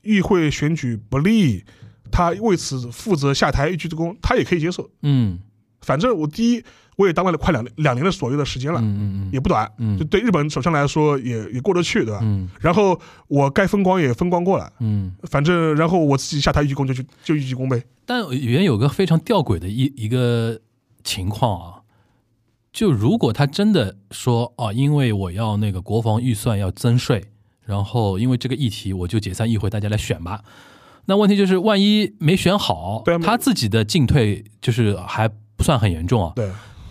[0.00, 1.64] 议会选举不利，
[2.10, 4.90] 他为此负责下台一鞠躬，他也可以接受。
[5.02, 5.38] 嗯
[5.82, 6.64] 反正我第一，
[6.96, 12.18] 我也当了快两两年的左右的时间了，嗯嗯嗯也不短，嗯就对日本首相来说也也过得去，对吧？
[12.22, 12.98] 嗯然后
[13.28, 15.14] 我该风光也风光过了，嗯。
[15.24, 17.84] 反正然后我自己下台一鞠躬就去就一鞠躬呗。
[18.04, 20.58] 但原有个非常吊诡的一一个
[21.04, 21.80] 情况啊，
[22.72, 27.26] 就如果他真的说哦，因为我要那个国防预算要增税，
[27.64, 30.42] 然后因为这个议题我就解散议会，大家来选吧。
[31.06, 36.32] 那问题就是，万一没选好他自己的进退就是还不算很严重啊。
[36.36, 36.50] 对，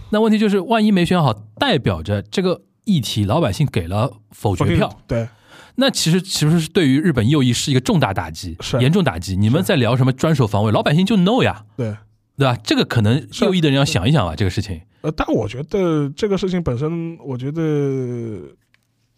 [0.10, 5.28] 那问题就是，万一没选好，代表着这个议题老百姓给了否决票，对，
[5.76, 9.36] 那其实其实是对于日本右翼是一个重大打击，是严重打击。
[9.36, 11.66] 你们在聊什么专守防卫，老百姓就 no 呀。
[11.78, 11.96] 对。
[12.38, 12.54] 对吧？
[12.66, 14.82] 这个可能右翼的人要想一想啊，这个事情。
[15.00, 17.62] 呃，但我觉得这个事情本身，我觉得，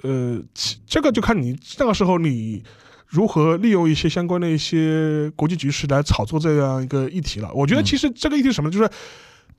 [0.04, 0.40] 呃，
[0.86, 2.62] 这个就看你那个时候你
[3.08, 7.52] 如何利用一些相关的一些国际局势来炒作这样一个议题了。
[7.54, 8.90] 我觉得其实这个议题是什么，就是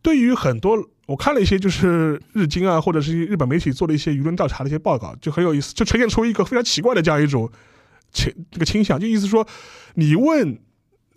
[0.02, 7.50] 对于很多我看了一些就是日经啊，或者是日本媒体做的一些舆论调查的一些报告，就很有意思，就呈现出一个非常奇怪的这样一种
[8.12, 9.46] 倾这个倾向，就意思说，
[9.94, 10.58] 你问。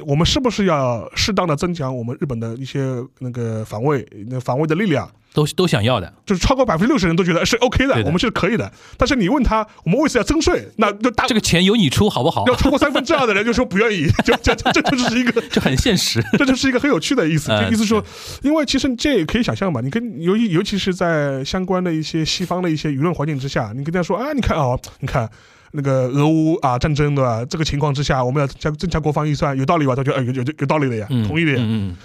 [0.05, 2.79] 我们是不是要适当的增强我们日本的一些
[3.19, 5.09] 那个防卫、那防卫的力量？
[5.33, 8.69] 都都想要的，就是超过百分之六十人都觉得是 OK 的，的我们是可以的。
[8.97, 12.45] 但是你问他，我们为此要征税，那就大这个钱由你出好不好？
[12.47, 15.41] 要超过三分之二的人就说不愿意， 就这这这就是一个。
[15.49, 16.21] 这很现实。
[16.37, 18.03] 这就是一个很有趣的意思， 哎就意思说，
[18.41, 25.29] 因为其实这也可以想象嘛，你跟尤其尤其是在相关的一些西方的一些舆论环境之下，你跟他说啊，你看啊、你看
[25.73, 27.45] 那个俄乌啊战争对吧？
[27.49, 29.95] 这个情况之下，我们要加增加国防预算，有道理吧？
[29.95, 31.57] 他就哎有有有有道理的呀，嗯，同意的呀。
[31.59, 31.97] 嗯嗯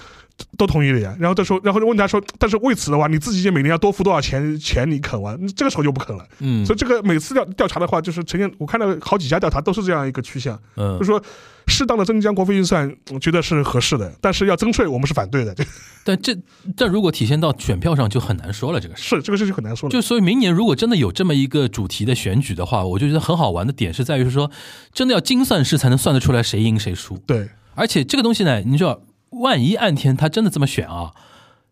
[0.57, 1.17] 都同意了呀。
[1.19, 4.59] 然后他说，然后就问他说，但是为此的话，你自己每年要多付多少钱？
[4.59, 5.39] 钱你肯完？
[5.49, 6.27] 这个时候就不肯了。
[6.41, 11.23] 嗯，所以这个每次调调查的话，就是呈现我看到好几家调查都是这样一个趋向，嗯就说
[11.67, 15.55] 适当的增加国费预算，我觉得是合适的，但是要增税，我们是反对的。
[16.05, 16.37] 但这
[16.77, 19.17] 但如果体现到选票上就很难说了，这个事。
[19.17, 19.93] 是这个事就很难说了。
[19.93, 24.51] 就所以明年如果真的有这么一个主题的选举的话，我就觉得很好玩的点是在于是说，
[24.93, 27.19] 真的要精算师才能算得出来谁赢谁输。
[27.27, 29.01] 对，而且这个东西呢，你知道，
[29.31, 31.13] 万一岸田他真的这么选啊，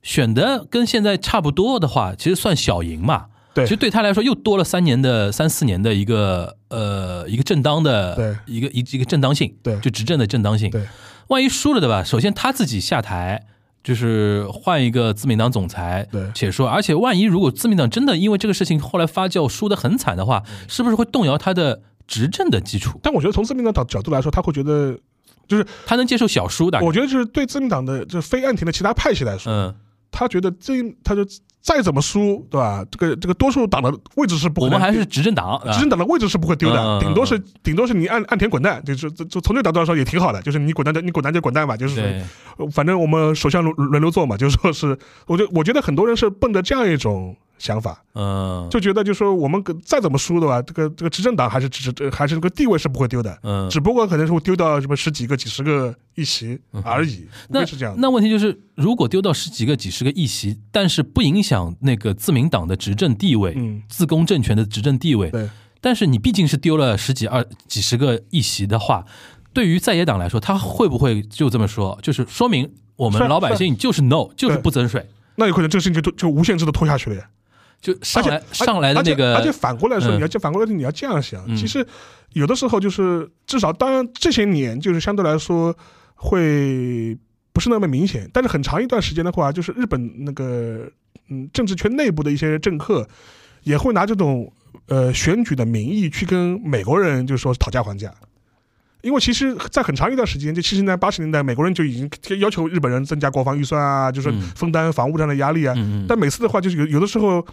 [0.03, 3.27] 选的跟现在差不多的话，其实算小赢嘛。
[3.55, 10.69] 对其实对他来说又多了三年的三四年的一个呃一个正当的对一个一一个正当性，对就执政的正当性。
[10.73, 10.85] 对，
[11.29, 12.03] 万一输了对吧？
[12.03, 13.47] 首先他自己下台，
[13.85, 22.99] 就是换一个自民党总裁，对且说，而且万一如果自民党真的因为这个事情后来发酵输得很惨的话，是不是会动摇他的执政的基础？
[23.05, 24.99] 但我觉得从自民党角角度来说，他会觉得，
[25.87, 26.81] 他能接受小输的？
[26.81, 29.75] 我觉得就是对自民党的这非岸田的其他派系来说，嗯，
[30.11, 31.25] 他觉得这他就
[31.61, 32.85] 再怎么输，对吧？
[32.91, 42.23] 这个这个多数党的位置是不我们还是执政党，执政党的位置是不会丢的，顶多是顶多是你按岸田滚蛋，就是就就从这个角度来说也挺好的，就是你滚蛋就你滚蛋就滚蛋吧，就是
[42.71, 47.35] 反正我们首相轮轮流做嘛，就是说是，我觉我觉得很多人是奔着这样一种
[47.65, 58.01] 想法，嗯，就觉得就说我们再怎么输的话，这个这个执政党还是执执还是这个地位是不会丢的，嗯，只不过可能是会丢到什么十几个、几十个议席而已，那非是这样的。
[58.03, 65.49] 那问题就是，如果丢到十几个、几十个议席，但是不影响那个自民党的执政地位，嗯，自公政权的执政地位，对，
[65.81, 69.07] 但是你毕竟是丢了十几二几十个议席的话，
[69.55, 71.99] 对于在野党来说，他会不会就这么说？
[72.03, 77.27] 就是说明我们老百姓就是 no，就是不增税，那有可能这个事情就就无限制的拖下去了呀。
[77.85, 81.87] 就上来而且上来的那个，而且而且反过来说，嗯你要反过来你要这样想，嗯其实
[82.33, 85.77] 有的时候就是至少当然这些年就是相对来说
[86.15, 87.15] 会
[87.53, 90.91] 不是那么明显，但是很长一段时间的话，就是日本那个
[91.29, 93.07] 嗯政治圈内部的一些政客
[93.65, 94.51] 也会拿这种
[94.89, 98.11] 呃选举的名义去跟美国人就是说讨价还价。
[99.03, 105.75] 因为其实，在很长一段时间，就七十年代、八十年代，美国人就已经要求日本人增加国防预算啊，就是嗯分担防务上的压力啊。
[106.09, 107.47] 但每次的话，就是有有的时候，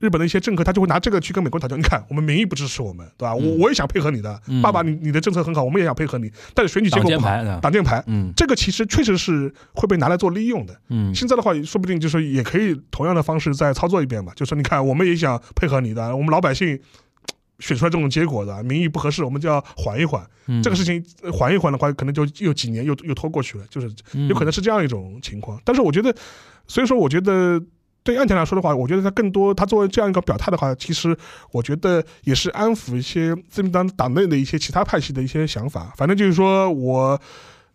[0.00, 1.76] 日本的一些政客他就会拿这个去跟美国人讨价。
[1.76, 3.34] 你看，我们民意不支持我们，对吧？
[3.34, 8.02] 我嗯我也想配合你的，嗯爸爸，你你的政策很好，我们也想配合你，但是选举结挡果不好，箭牌的，挡箭牌。
[8.06, 10.78] 嗯这个其实确实是会被拿来做利用的。
[10.90, 14.32] 嗯现在的话，说不定就是也可以同样的方式再操作一遍嘛。
[14.34, 16.78] 就是你看，我们也想配合你的，我们老百姓
[17.60, 20.26] 选出来这种结果的，民意不合适，我们就要缓一缓。
[20.46, 25.58] 嗯，这个事情呃缓一缓的话，可能就又几年又又拖过去了，就是嗯有可能是这样一种情况。
[25.64, 26.14] 但是我觉得，
[26.66, 27.62] 所以说我觉得
[28.04, 31.16] 对岸田来说的话，我觉得他更多他作为这样一个表态的话，其实
[31.50, 35.92] 我觉得也是安抚一些自民党党内的一些其他派系的一些想法。
[35.96, 37.18] 反正就是说我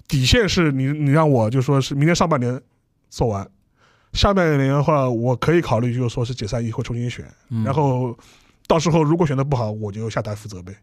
[0.08, 2.62] 底线是你你让我就说是明年上半年
[3.10, 3.46] 做完。
[4.14, 8.18] 下半年的话，我可以考虑，就是说是解散议会重新选，嗯然后
[8.68, 10.74] 到时候如果选的不好，我就下台负责呗。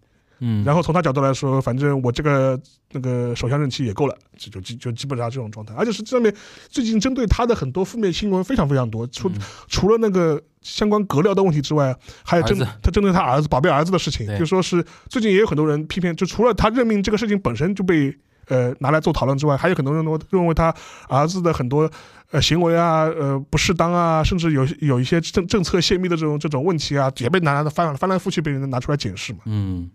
[0.40, 2.58] 嗯，然后从他角度来说，反正我这个
[2.92, 5.74] 那个首相任期也够了，就就就就基本上这种状态。
[5.76, 6.34] 而且是上面
[6.68, 9.34] 最近针对他的很多负面新闻非常非常多，除、嗯
[9.68, 18.16] 除了那个相关阁僚的问题之外，还有针他针对他儿子宝贝儿子的事情，就说是最近也有很多人批评，就除了他任命这个事情本身就被。
[18.48, 20.72] 呃，拿来做讨论之外，还有很多人认为认为他
[21.08, 21.90] 儿子的很多
[22.30, 29.40] 呃行为啊，呃不适当啊，甚至有有一些政政策泄密的这种这种问题啊，也被拿来翻翻来覆去被人拿出来检视嘛。
[29.46, 29.90] 嗯，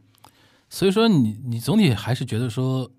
[0.74, 2.90] 所以说你你总体还是觉得说，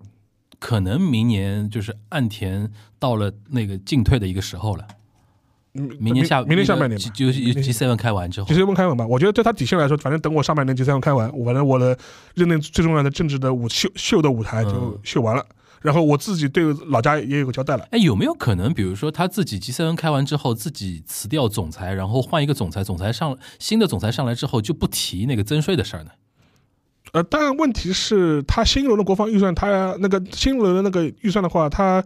[0.59, 4.87] 可能明年就是岸田到了那个进退的一个时候了。
[5.73, 11.97] 嗯明年下明年下半年吧，就就 G seven 开完之后其，实问开完吧，我觉得对他底线来说，反正等我上半年 G 三开完，反正我的
[12.35, 15.43] 任内最重要的政治的舞秀秀的舞台就嗯秀完了，
[15.81, 17.87] 然后我自己对老家也有个交代了。
[17.89, 26.11] 哎，有没有可能，比如说他自己 G seven 开完之后，自己辞掉总裁，然后换一个总裁，总裁上新的总裁上来之后就不提那个增税的事儿呢？
[27.13, 32.03] 呃，但问题是，他新一轮的国防预算，他那个新一轮的那个预算的话，他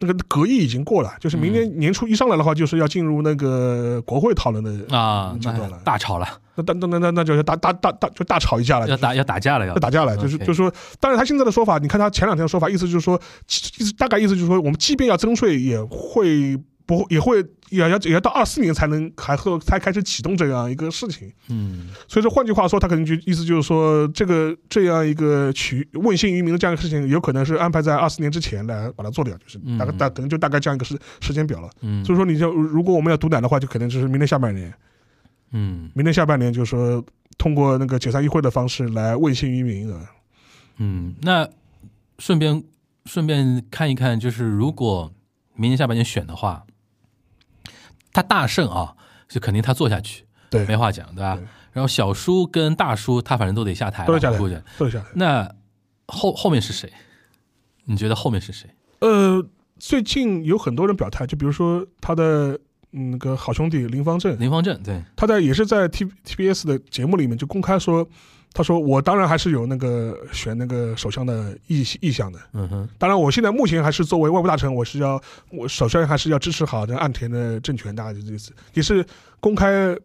[0.00, 5.70] 那个隔议已经过了，就是明年年初一上来的话，就是要进入那个国会讨论的啊，阶段了。
[5.70, 16.56] 那大吵了，那那那那那那就是大大大大就大吵一架了，要打要打架了，要要打架了，就是就是说，当然他现在的说法，你看他前两天的说法，意思就是说，意思大概意思就是说，我们即便要增税，也会
[16.88, 21.30] 不也会也要也要到二四年才能还会才开始启动这样一个事情。
[21.50, 31.68] 嗯所以说，换句话说，他可能就意思就是说，这个这样一个取问信于民的这样一个事情，有可能是安排在二四年之前来把它做掉，就是大概嗯大可能就大概这样一个时时间表了。
[31.82, 34.72] 嗯，所以说，你就如果我们要读奶的话，就可能就是明年下半年，
[35.52, 37.04] 嗯明年下半年就是说
[37.36, 40.00] 通过那个解散议会的方式来问信于民的。
[40.78, 41.46] 嗯，那
[42.18, 42.64] 顺便
[43.04, 45.12] 顺便看一看，就是如果
[45.54, 46.64] 明年下半年选的话，
[48.18, 48.96] 他大胜啊，
[49.28, 51.46] 就肯定他做下去，对没话讲，对吧对？
[51.70, 55.00] 然后小叔跟大叔他反正都得下台了，都得下台我估计对一下。
[55.14, 55.48] 那
[56.08, 56.92] 后后面是谁？
[57.84, 58.68] 你觉得后面是谁？
[58.98, 59.40] 呃，
[59.78, 62.58] 最近有很多人表态，就比如说他的
[62.90, 68.04] 嗯那个好兄弟林方正，林方正对，他在也是在 T T B S 的节目里面就公开说，
[68.52, 72.38] 他说我当然还是有那个选那个首相的意意向的。
[72.54, 75.20] 嗯哼，当然，我现在目前还是作为外务大臣，我是要
[75.50, 79.04] 我首先还是要支持好这岸田的政权，大概就这意思，也是
[79.38, 79.96] 公开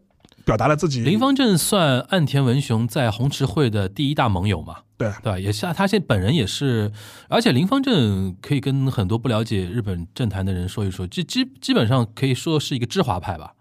[0.46, 1.02] 表达了自己。
[1.02, 4.78] 林方正算岸田文雄在红池会的第一大盟友嘛？
[4.98, 5.40] 对对吧？
[5.40, 6.92] 也是啊他现在本人也是，
[7.30, 13.54] 而且林方正可以跟很多不了解日本政坛的人说一说，基基基本上可以说是一个知华派吧，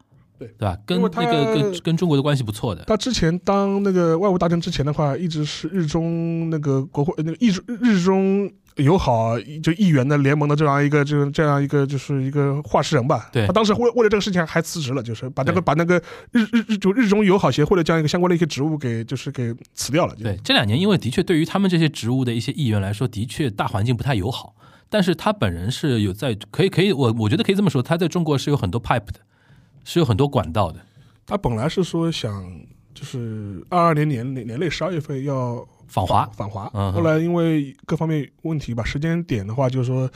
[0.43, 0.77] 对对吧？
[0.85, 13.29] 跟那个跟跟中国的关系不错的，他之前当那个外务大臣之前的话，一直是日中那个国会那个日日中友好就议员的联盟的这样一个这这样一个就是一个话事人吧。
[13.33, 15.97] 对他当时为为了这个事情还辞职了，就是把这个把那个
[16.31, 20.15] 日日日就日中友好协会的这样一个相关的一些职务给就是给辞掉了。
[20.17, 24.55] 对，这两年因为的确对于他们这些职务的一些议员来说，的确大环境不太友好。
[24.89, 29.15] 但是他本人是有在可以可以，我我觉得可以这么说，他在中国是有很多 pipe 的，
[29.85, 30.81] 是有很多管道的。
[31.27, 32.51] 他本来是说想
[32.95, 40.11] 就是二二年年年年内十二月份要访华访华，嗯后来因为各方面问题吧，时间点的话就是说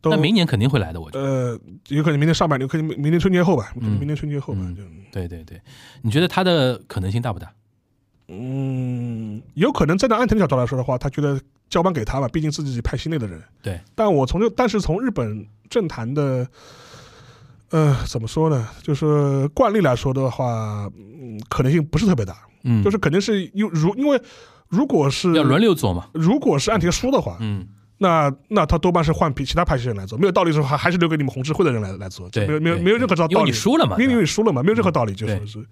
[0.00, 1.26] 都那明年肯定会来的，我觉得。
[1.26, 4.60] 呃，有可能明年上半年，有可能明明年春节后吧，明年春节后吧，
[5.10, 5.60] 对对对，
[6.02, 7.52] 你觉得他的可能性大不大？
[8.28, 13.42] 嗯，有可能站在安藤的角度来说的话，他觉得交班给他吧，毕竟自己派系内的人。
[13.62, 16.46] 对，但我从这，但是从日本政坛的，
[17.72, 18.68] 呃，怎么说呢？
[18.82, 24.20] 就是惯例来说的话，嗯，可能性不是特别大，嗯，就是肯定是因如因为
[24.68, 26.08] 如果是要轮流做嘛。
[26.14, 27.66] 如果是岸田输的话，嗯，
[27.98, 35.66] 那那他多半是换其其他派系人来做，没有道理说还，还是留给你们红智会的人来来做，没有没有没有任何道理，因为你输了嘛，因为你输了嘛，没有任何道理，就是。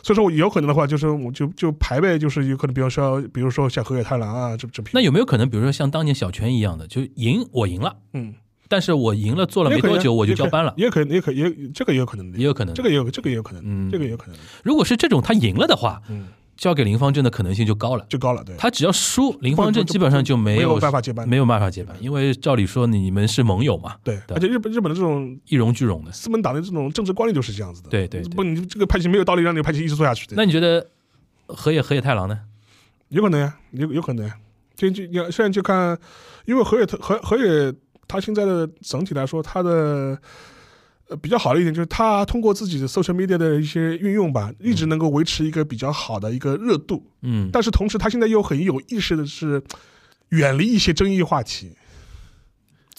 [0.00, 8.32] 所以说，我有可能的话，就是我就就排呗，就是有可能，比如说，比如说像河野太郎啊，这这批，那有没有可能，比如说像当年小泉一样的，就赢我赢了，嗯，
[8.68, 12.74] 但是我赢了做了没多久我就交班了，也可能，也可也这个也有可能的，也有可能。
[12.74, 12.82] 这。
[12.82, 13.90] 个也有这个也有可能，嗯。
[13.90, 18.04] 这个也有可能，如果是这种他赢了的话，嗯，交给林方正的可能性就高了。
[18.08, 21.28] 就高了，对，他只要输，林方正基本上就没没有有办法接班。
[21.28, 26.12] 没有办法接班，因为照理说你们是盟友嘛，对，对而且日本日本的这种一荣俱荣的。
[26.12, 28.34] 四门党的这种政治观念就是这样子的，对对对。
[28.34, 30.86] 不，你这个派系没有道理让你派系一直做下去的，那你觉得
[31.46, 32.38] 河野河野太郎呢？
[33.08, 34.34] 有可能呀，有有可能呀。
[34.76, 35.98] 就就要现在就看，
[36.44, 37.72] 因为河野河河野
[38.08, 40.18] 他现在的整体来说，他的
[41.08, 47.04] 呃比较好的一点就是他通过自己的 social media 的一些运用吧，一直能够维持一个比较好的一个热度。
[47.22, 49.62] 嗯，但是同时，他现在又很有意识的是
[50.30, 51.72] 远离一些争议话题。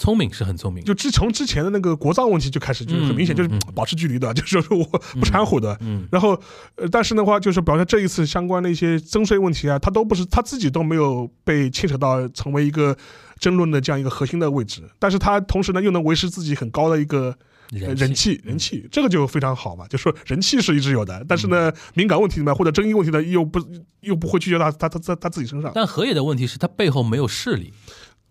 [0.02, 5.78] 聪明是很聪明，就之从之前的那个国葬问题就开始，就是很明显就是保持距离的， 就是说我不掺和的。
[5.82, 6.42] 嗯然后，
[6.76, 12.96] 呃，但是的话，就是表示这一次相关的一些征税问题啊，他都不是他自己都没有被牵扯到成为一个
[13.40, 17.36] 争论的这样一个核心的位置，但是他同时呢又能维持自己很高的一个
[17.72, 23.60] 呃人人气，人气这个就非常好嘛，就说人气是一直有的，但是呢，敏感问题呢或者争议问题呢又不
[24.02, 25.72] 又不会聚焦到他他他他自己身上。
[25.74, 27.74] 但河野的问题是他背后没有势力，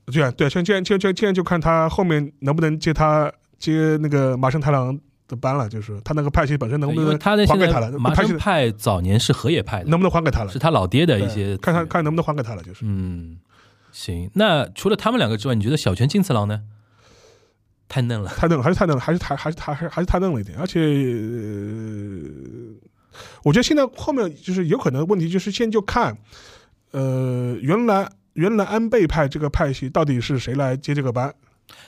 [0.06, 7.90] 对啊，对啊，现在现在现在现在就看他后面能不能接他接那个麻生太郎的班了，就是他那个派系本身能不能还给他了？
[7.98, 10.58] 麻生派早年是河野派的，能不能还给他了是？
[10.58, 12.80] 他老爹的一些看看看能不能还给他了，就是。
[12.84, 13.36] 嗯，
[13.92, 14.30] 行。
[14.34, 16.62] 那除了他们两个之外，你觉得小泉进次郎呢？
[17.88, 22.22] 太嫩了，太嫩了，还是太嫩了，还是太还是太还是还是太嫩了一点，而且、呃
[23.42, 26.16] 我觉得现在后面就是有可能问题就是先就看，
[26.92, 31.34] 呃，原来原来安倍派这个派系到底是谁来接这个班？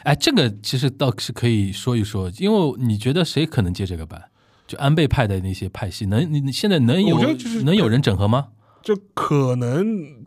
[0.03, 4.21] 哎，这个其实倒是可以说一说，因为你觉得谁可能接这个班？
[4.67, 8.49] 就安倍派的那些派系，能你你现在能有我觉得就是能有人整合吗？
[8.83, 10.25] 就可能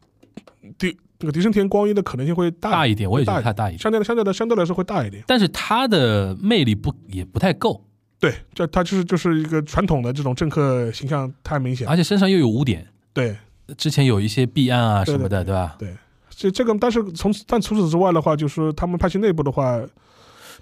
[0.78, 5.24] 迪那个迪生田光一的可能性会大大一点，我也觉得它大一点，相对的相对的相对来说会大一点。
[5.26, 7.86] 但是它的魅力不也不太够，
[8.20, 11.88] 对，这他就是就是一个传统的这种政客形象太明显。
[11.88, 13.38] 而且身上又有污点，对
[13.78, 15.76] 之前有一些弊案啊什么的，对对吧？
[15.80, 15.96] 对，
[16.30, 19.82] 这这个但是从但除此之外的话，就是说他们派系内部的话，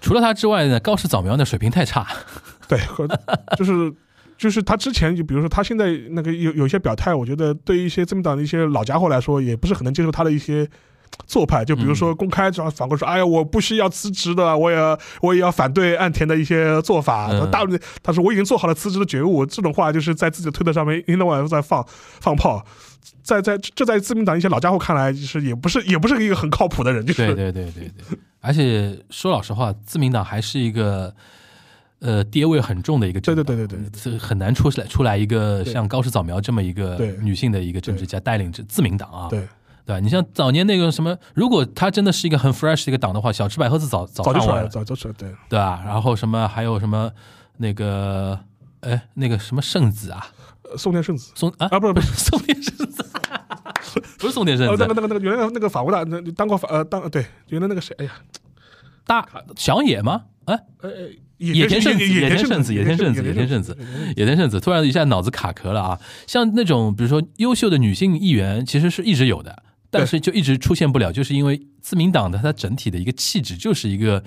[0.00, 2.06] 除了他之外呢，高市早苗的水平太差，
[2.68, 2.78] 对，
[3.56, 3.92] 就是
[4.42, 10.68] 就是他之前就比如说他现在那个有有一些表态，我觉得对于一些自民党的一些老家伙来说，也不是很能接受他的一些。
[11.26, 17.28] 做派，就比如说公开这样反过说，哎呀，我不需要辞职的，我也我也要反对岸田的一些做法。
[17.30, 21.86] 嗯大陆他说我已经做好了辞职的觉悟，这种话就是在自己的推特上面一天到晚在放
[22.18, 22.64] 放炮，
[23.22, 28.18] 在在这在自民党一些老家伙看来，就是也不是也不是一个很靠谱的人，就是对对对对对。
[28.40, 31.14] 而且说老实话，自民党还是一个
[32.02, 37.16] 呃爹味很重的一个政党，对对对对对这很难出来出来一个像高市早苗这么一个对。
[37.22, 39.40] 女性的一个政治家带领着自民党啊，对，
[39.86, 40.00] 对吧？
[40.00, 45.80] 你像早年那个什么，如果他真的是一个很 fresh 的一个党的话，小池百合子早早就出来了，早就出来了，对，对吧？
[45.86, 47.10] 然后什么还有什么
[47.58, 48.38] 那个
[48.80, 50.26] 哎那个什么圣子啊，
[50.64, 51.30] 呃松田圣子。
[51.34, 51.68] 松啊？
[51.70, 52.08] 啊，不是不是。
[52.18, 53.06] 松田圣子，
[54.18, 58.12] 不是松田圣子，那个，那个那个原来那个法国大那当过法呃当对原来那个谁哎呀。
[59.04, 59.26] 大
[59.56, 60.22] 小野吗？
[60.44, 61.08] 哎，呃呃
[61.38, 63.76] 野田圣子野田圣子野田圣子野田圣子
[64.16, 66.00] 野田圣子突然一下脑子卡壳了啊！
[66.26, 69.62] 像那种比如说优秀的女性议员，其实是一直有的，
[69.92, 74.24] 但是就一直出现不了，就是因为自民党的它整体的一个气质就是一个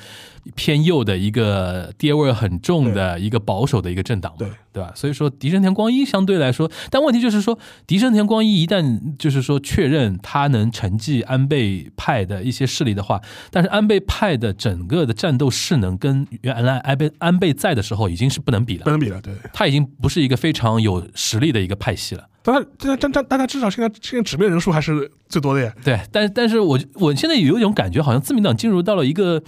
[0.53, 4.91] 偏右的一个爹味儿很重的一个保守的一个政党嘛，对对吧？
[4.95, 7.57] 所以说狄生田光一相对来说，但问题就是说，
[7.87, 19.33] 狄生田光一一旦就是说确认他能承继安倍派的一些势力的话，但是安倍派的整个的战斗势能跟原来安倍安倍在的时候已经是不能比了，不能比了，对。
[19.51, 22.27] 他已经不是一个非常有实力的一个派系了。
[22.45, 25.73] 但他但但但但他至少现在现在纸面人数还是最多的呀。
[25.83, 29.41] 对，但但是我我现在有一种感觉，好像自民党进入到了一个，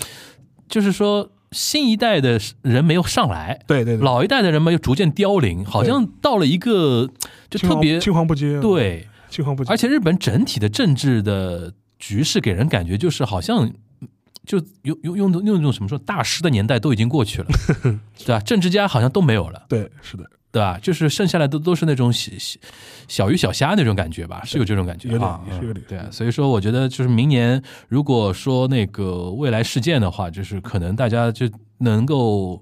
[0.68, 7.10] 就是说新一代的人没有上来，对对对，老一代的人嘛又逐渐凋零，好像到了一个
[7.50, 13.72] 就特别青黄不接，，对，青黄不接，而且日本整体的政治的局势给人感觉就是好像。
[14.46, 17.48] 就用用用用那种什么说大师的年代都已经过去了，
[18.18, 18.40] 对吧？
[18.40, 20.24] 政治家好像都没有了，对是的，
[20.58, 20.80] 对吧？
[20.82, 22.60] 就是剩下来的都是那种小小
[23.08, 26.08] 小鱼小虾那种感觉吧，是有这种感觉有点啊，是有点对啊。
[26.12, 31.48] 所以说，我觉得就是明年如果说那个未来事件的话，就是可能大家就
[31.78, 32.62] 能够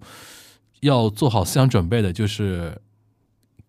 [0.82, 2.78] 要做好思想准备的，就是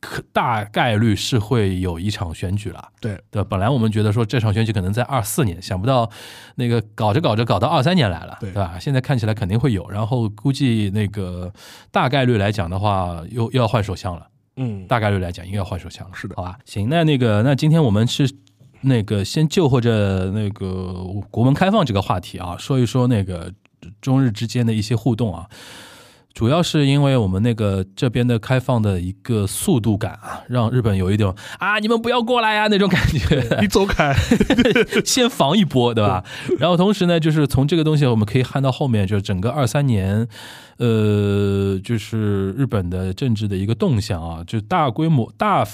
[0.01, 2.89] 可大概率是会有一场选举了。
[3.01, 6.09] 对对，本来我们觉得说这场选举可能在二四年，想不到
[6.57, 8.79] 那个搞着搞着搞到二三年来了，对吧？
[8.79, 11.53] 现在看起来肯定会有，然后估计那个
[11.91, 14.27] 大概率来讲的话，又又要换首相了。
[14.57, 16.59] 嗯，大概率来讲，应该要换手枪了，是的好吧？
[16.65, 18.31] 行，那那个，那今天我们是
[18.83, 20.95] 那个先就或者那个
[21.31, 23.53] 国门开放这个话题啊，说一说那个
[24.01, 25.47] 中日之间的一些互动啊。
[26.37, 34.15] 主要是因为我们那个这边的开放的一个速度感啊，让日本有一种啊你们不要过来呀、那种感觉，你走开，
[35.03, 36.23] 先防一波，对吧？
[36.59, 40.29] 然后同时呢，就是从这个东西我们可以看到后面，就是整个二三年，
[40.77, 45.67] 呃，就是日本的政治的一个动向啊，就大规模、大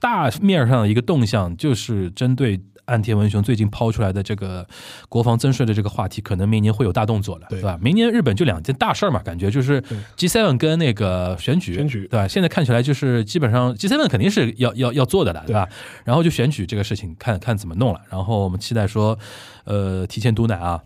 [0.00, 2.60] 大面上的一个动向，就是针对。
[2.90, 4.66] 岸田文雄最近抛出来的这个
[5.08, 7.78] 国防增税的这个话题，可能明年会有大动作了，对对吧？
[7.80, 9.80] 明年日本就两件大事儿嘛，感觉就是
[10.16, 12.26] G7 跟那个选举，选举对吧？
[12.26, 15.68] 现在看起来就是基本上 G7 肯定是要要要做的了，对吧？
[16.04, 18.00] 然后就选举这个事情，看看怎么弄了。
[18.10, 19.16] 然后我们期待说，
[19.64, 20.82] 呃，提前毒奶啊，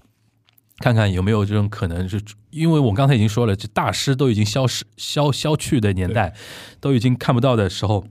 [0.80, 6.34] 看看有没有这种可能是，因为我刚才已经说了，这大师都已经消失、消消去的年代，
[6.80, 8.04] 都已经看不到的时候。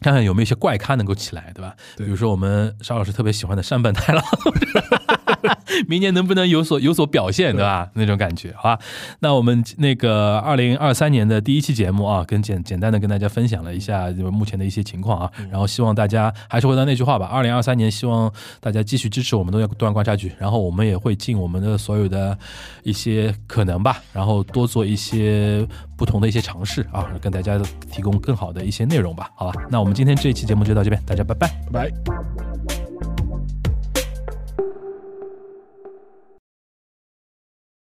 [0.00, 1.74] 看看有没有一些怪咖能够起来，对吧？
[1.96, 4.24] 对比如说我们沙老师特别喜欢的山本太郎，
[5.88, 7.88] 明年能不能有所有所表现，对吧？
[7.94, 8.78] 那种感觉，好吧？
[9.20, 22.36] 那我们那个二零二三年的第一期节目啊，跟简简单的跟大家分享了一下就是目前的一些情况啊，然后希望大家还是回到那句话吧，二零二三年希望大家继续支持我们的多元观察局，然后我们也会尽我们的所有的
[22.82, 25.66] 一些可能吧，然后多做一些
[25.96, 27.58] 不同的一些尝试啊，跟大家
[27.90, 29.62] 提供更好的一些内容吧，好吧？
[29.70, 31.48] 那我们今天这一期节目就到这边，大家拜拜。
[31.72, 32.77] 拜拜。